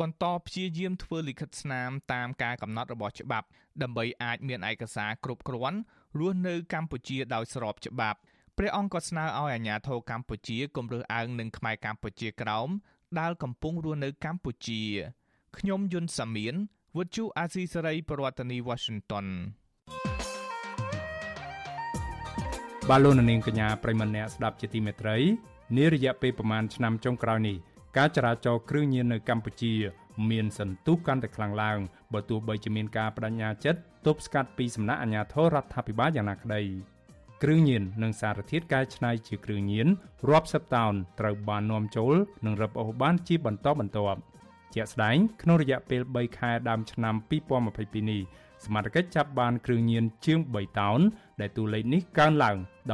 [0.00, 3.46] បន្តព្យាយាមធ្វើលិខិតស្នាមតាមការកំណត់របស់ច្បាប់
[3.82, 5.78] ដើម្បីអាចមានឯកសារគ្រប់គ្រាន់
[6.18, 8.18] រស់នៅកម្ពុជាដោយស្របច្បាប់
[8.60, 12.68] ព្រះអង្គក៏ស្នើឲ្យអាជ្ញាធរកម្ពុជាគម្រើសអើងនឹងខ្មែរកម្ពុជាក្រោម
[13.18, 14.82] ដែលកំពុងរស់នៅកម្ពុជា
[15.58, 16.54] ខ្ញុំយុនសាមៀន
[16.96, 19.26] វុទ្ធុអាស៊ីសេរីប្រធានាធិបតី Washington
[22.88, 25.16] បាទលោកនាងកញ្ញាប្រិមម្នាក់ស្ដាប់ជាទីមេត្រី
[25.76, 27.56] នារយៈពេលប្រមាណឆ្នាំចុងក្រោយនេះ
[27.96, 29.74] ការចរាចរណ៍គ្រឿងញៀននៅកម្ពុជា
[30.30, 31.78] មានសន្ទុះកាន់តែខ្លាំងឡើង
[32.12, 36.62] បើទោះបីជាមានការបដិញ្ញាចិត្តទប់ស្កាត់ពីសំណាក់អាជ្ញាធររដ្ឋាភិបាលយ៉ាងណាក្តី
[37.42, 39.88] គ្រឿងញៀននិងសារធាតុកែច្នៃជាគ្រឿងញៀន
[40.30, 42.14] រាប់សិបតោនត្រូវបាននាំចូល
[42.44, 44.20] និងរឹបអូសបានជាបន្តបន្ទាប់
[44.74, 47.14] ជាក់ស្ដែងក្នុងរយៈពេល3ខែដើមឆ្នាំ
[47.60, 48.22] 2022នេះ
[48.64, 51.00] សមត្ថកិច្ចចាប់បានគ្រឿងញៀនជាង3តោន
[51.40, 52.56] ដែលតួលេខនេះកើនឡើង
[52.88, 52.92] 19ដ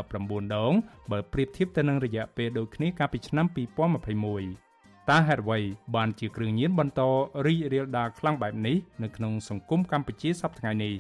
[0.70, 0.72] ង
[1.10, 5.58] បើប្រៀបធៀបទៅនឹងរយៈពេលដូចគ្នាកាលពីឆ្នាំ2021តើហេតុអ្វី
[5.96, 7.00] បានជាគ្រឿងញៀនបន្ត
[7.46, 10.94] រីករាលដាលខ្លាំងបែបនេះនៅក្នុងសង្គមកម្ពុជាសប្តាហ៍ថ្ងៃនេះ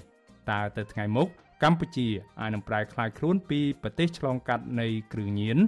[0.50, 1.28] តើទៅថ្ងៃមុខ
[1.64, 2.08] កម្ពុជា
[2.40, 5.58] អាចនឹងប្រែក្លាយខ្លួនពីប្រទេសឆ្លងកាត់នៃគ្រឿងញៀន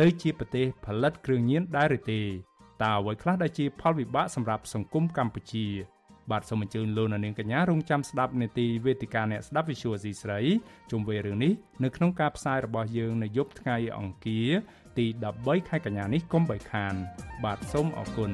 [0.00, 2.20] ទៅជាប្រទេសផលិតគ្រឿងញៀនដែរឬទេ
[2.82, 5.66] តើអ្វីខ្លះដែលជាផលវិបាកសម្រាប់សង្គមកម្ពុជា
[6.30, 10.40] បាទសូមអញ្ជើញលោកនាងកញ្ញារងចាំស្ដាប់នាទីវេទិកាអ្នកស្ដាប់ Visual C ស្រី
[10.90, 11.52] ជុំវិញរឿងនេះ
[11.84, 14.50] នៅក្នុងការផ្សាយរបស់យើងនៅយប់ថ្ងៃអង្គារ
[14.98, 15.06] ទី
[15.38, 16.94] 13ខែកញ្ញានេះកុំបីខាន
[17.44, 18.30] បាទសូមអរគុណ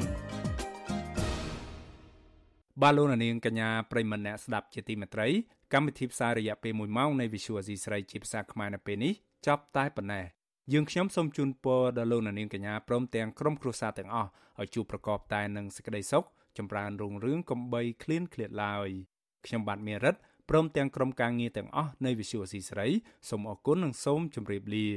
[2.82, 5.28] បាទលោកនាងកញ្ញាប្រិមម្នាក់ស្ដាប់ជាទីមេត្រី
[5.72, 9.12] កម្មវិធីផ្សាយរយៈពេល1ម៉ោងនៃ Visual C ស្រីជាភាសាខ្មែរនៅពេលនេះ
[9.46, 10.24] ចប់តែប៉ុណ្ណេះ
[10.72, 16.24] យើងខ្ញុំសូមជូនពរដល់លោកនាងកញ្ញាព្រមទាំងក្រុមគ្រួសារទាំងអស់ឲ្យជួបប្រកបតែនឹងសេចក្តីសុខ
[16.58, 18.88] ចម្រើនរុងរឿងកំបីឃ្លានឃ្លាតឡើយ
[19.46, 20.14] ខ្ញុំបាទមេរិត
[20.50, 22.86] ព្រមទាំងក្រុមការងារទាំងអស់នៃវិសុយអស៊ីស្រី
[23.28, 24.88] សូមអរគុណនិងសូមជម្រាបលា